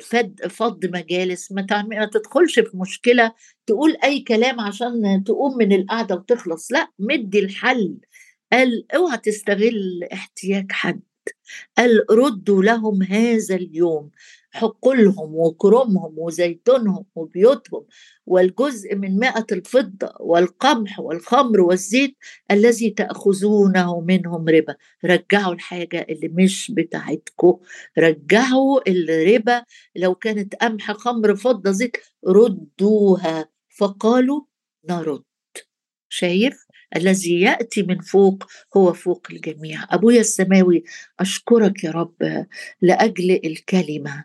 فد 0.00 0.46
فض 0.50 0.86
مجالس. 0.86 1.52
ما, 1.52 1.66
ما 1.82 2.06
تدخلش 2.06 2.60
في 2.60 2.76
مشكلة 2.76 3.32
تقول 3.66 3.96
أي 4.04 4.20
كلام 4.20 4.60
عشان 4.60 5.24
تقوم 5.26 5.56
من 5.58 5.72
القعدة 5.72 6.14
وتخلص. 6.14 6.72
لا 6.72 6.90
مدي 6.98 7.38
الحل. 7.38 7.96
قال 8.52 8.86
أوعى 8.94 9.18
تستغل 9.18 10.04
احتياج 10.12 10.72
حد. 10.72 11.00
قال 11.78 12.04
ردوا 12.10 12.62
لهم 12.62 13.02
هذا 13.02 13.54
اليوم. 13.54 14.10
حقولهم 14.52 15.34
وكرمهم 15.34 16.18
وزيتونهم 16.18 17.04
وبيوتهم 17.14 17.86
والجزء 18.26 18.94
من 18.96 19.18
مائة 19.18 19.46
الفضة 19.52 20.12
والقمح 20.20 21.00
والخمر 21.00 21.60
والزيت 21.60 22.16
الذي 22.50 22.90
تأخذونه 22.90 24.00
منهم 24.00 24.48
ربا. 24.48 24.76
رجعوا 25.04 25.54
الحاجة 25.54 26.06
اللي 26.10 26.28
مش 26.28 26.70
بتاعتكم 26.74 27.58
رجعوا 27.98 28.90
الربا. 28.90 29.64
لو 29.96 30.14
كانت 30.14 30.54
قمح 30.54 30.92
خمر 30.92 31.36
فضة 31.36 31.70
زيت 31.70 31.96
ردوها. 32.28 33.48
فقالوا 33.78 34.40
نرد. 34.90 35.22
شايف؟ 36.08 36.66
الذي 36.96 37.40
يأتي 37.40 37.82
من 37.82 38.00
فوق 38.00 38.44
هو 38.76 38.92
فوق 38.92 39.26
الجميع. 39.30 39.86
أبويا 39.90 40.20
السماوي 40.20 40.84
أشكرك 41.20 41.84
يا 41.84 41.90
رب 41.90 42.46
لأجل 42.82 43.40
الكلمة. 43.44 44.24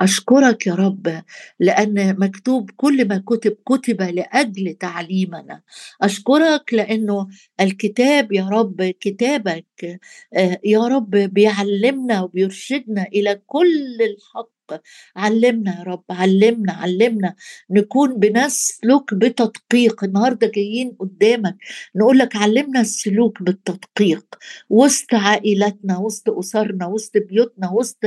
أشكرك 0.00 0.66
يا 0.66 0.74
رب 0.74 1.22
لأن 1.60 2.18
مكتوب 2.20 2.70
كل 2.76 3.08
ما 3.08 3.22
كتب 3.26 3.56
كتب 3.66 4.02
لأجل 4.02 4.74
تعليمنا. 4.74 5.62
أشكرك 6.02 6.74
لأنه 6.74 7.28
الكتاب 7.60 8.32
يا 8.32 8.48
رب 8.48 8.82
كتابك 9.00 10.00
آه، 10.36 10.58
يا 10.64 10.80
رب 10.88 11.10
بيعلمنا 11.10 12.22
وبيرشدنا 12.22 13.02
إلى 13.02 13.40
كل 13.46 13.98
الحق. 14.02 14.50
علمنا 15.16 15.78
يا 15.78 15.82
رب 15.84 16.04
علمنا 16.10 16.72
علمنا 16.72 17.34
نكون 17.70 18.18
بنسلك 18.20 19.14
بتدقيق. 19.14 20.04
النهارده 20.04 20.46
جايين 20.54 20.96
قدامك 21.00 21.56
نقول 21.96 22.18
لك 22.18 22.36
علمنا 22.36 22.80
السلوك 22.80 23.42
بالتدقيق 23.42 24.26
وسط 24.70 25.14
عائلاتنا 25.14 25.98
وسط 25.98 26.30
أسرنا 26.30 26.86
وسط 26.86 27.12
بيوتنا 27.16 27.70
وسط 27.70 27.98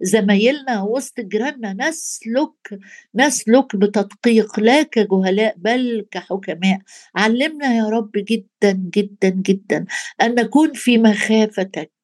زمايلنا 0.00 0.82
وسط 0.82 1.20
جيراننا. 1.20 1.72
نسلك 1.72 2.80
نسلك 3.14 3.76
بتدقيق 3.76 4.60
لا 4.60 4.82
كجهلاء 4.82 5.54
بل 5.58 6.06
كحكماء. 6.10 6.78
علمنا 7.14 7.74
يا 7.76 7.84
رب 7.84 8.10
جدا 8.14 8.72
جدا 8.94 9.28
جدا 9.28 9.84
أن 10.22 10.34
نكون 10.34 10.72
في 10.72 10.98
مخافتك. 10.98 11.97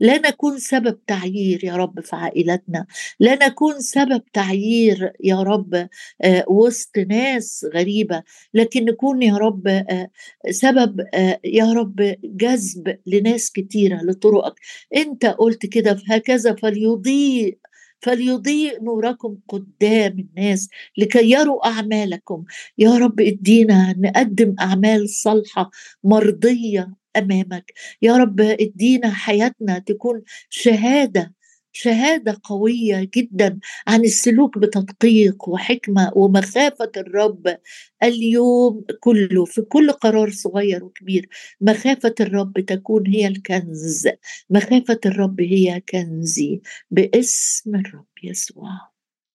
لا 0.00 0.18
نكون 0.18 0.58
سبب 0.58 0.98
تعيير 1.06 1.64
يا 1.64 1.76
رب 1.76 2.00
في 2.00 2.16
عائلتنا. 2.16 2.86
لا 3.20 3.46
نكون 3.46 3.80
سبب 3.80 4.22
تعيير 4.32 5.12
يا 5.24 5.42
رب 5.42 5.88
آه، 6.22 6.44
وسط 6.48 6.98
ناس 6.98 7.66
غريبة. 7.74 8.22
لكن 8.54 8.84
نكون 8.84 9.22
يا 9.22 9.36
رب 9.36 9.68
آه، 9.68 10.10
سبب 10.50 11.00
آه، 11.14 11.40
يا 11.44 11.72
رب 11.72 12.16
جذب 12.24 12.98
لناس 13.06 13.50
كتيرة 13.52 14.00
لطرقك. 14.02 14.54
انت 14.96 15.26
قلت 15.26 15.66
كده 15.66 15.98
هكذا 16.10 16.54
فليضيء 16.54 17.58
فليضيء 18.02 18.82
نوركم 18.82 19.38
قدام 19.48 20.18
الناس 20.18 20.68
لكي 20.98 21.30
يروا 21.30 21.66
أعمالكم. 21.66 22.44
يا 22.78 22.90
رب 22.98 23.20
ادينا 23.20 23.94
نقدم 23.98 24.54
أعمال 24.60 25.10
صالحة 25.10 25.70
مرضية 26.04 26.99
أمامك. 27.16 27.72
يا 28.02 28.16
رب 28.16 28.40
ادينا 28.40 29.10
حياتنا 29.10 29.78
تكون 29.78 30.22
شهادة 30.50 31.34
شهادة 31.72 32.40
قوية 32.44 33.10
جدا 33.16 33.58
عن 33.86 34.00
السلوك 34.04 34.58
بتدقيق 34.58 35.48
وحكمة 35.48 36.12
ومخافة 36.16 36.90
الرب 36.96 37.56
اليوم 38.02 38.84
كله 39.00 39.44
في 39.44 39.62
كل 39.62 39.92
قرار 39.92 40.30
صغير 40.30 40.84
وكبير. 40.84 41.28
مخافة 41.60 42.14
الرب 42.20 42.60
تكون 42.60 43.06
هي 43.06 43.26
الكنز. 43.26 44.08
مخافة 44.50 45.00
الرب 45.06 45.40
هي 45.40 45.80
كنزي 45.80 46.60
باسم 46.90 47.74
الرب 47.74 48.06
يسوع. 48.24 48.70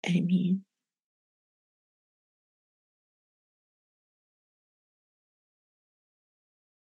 آمين. 0.10 0.73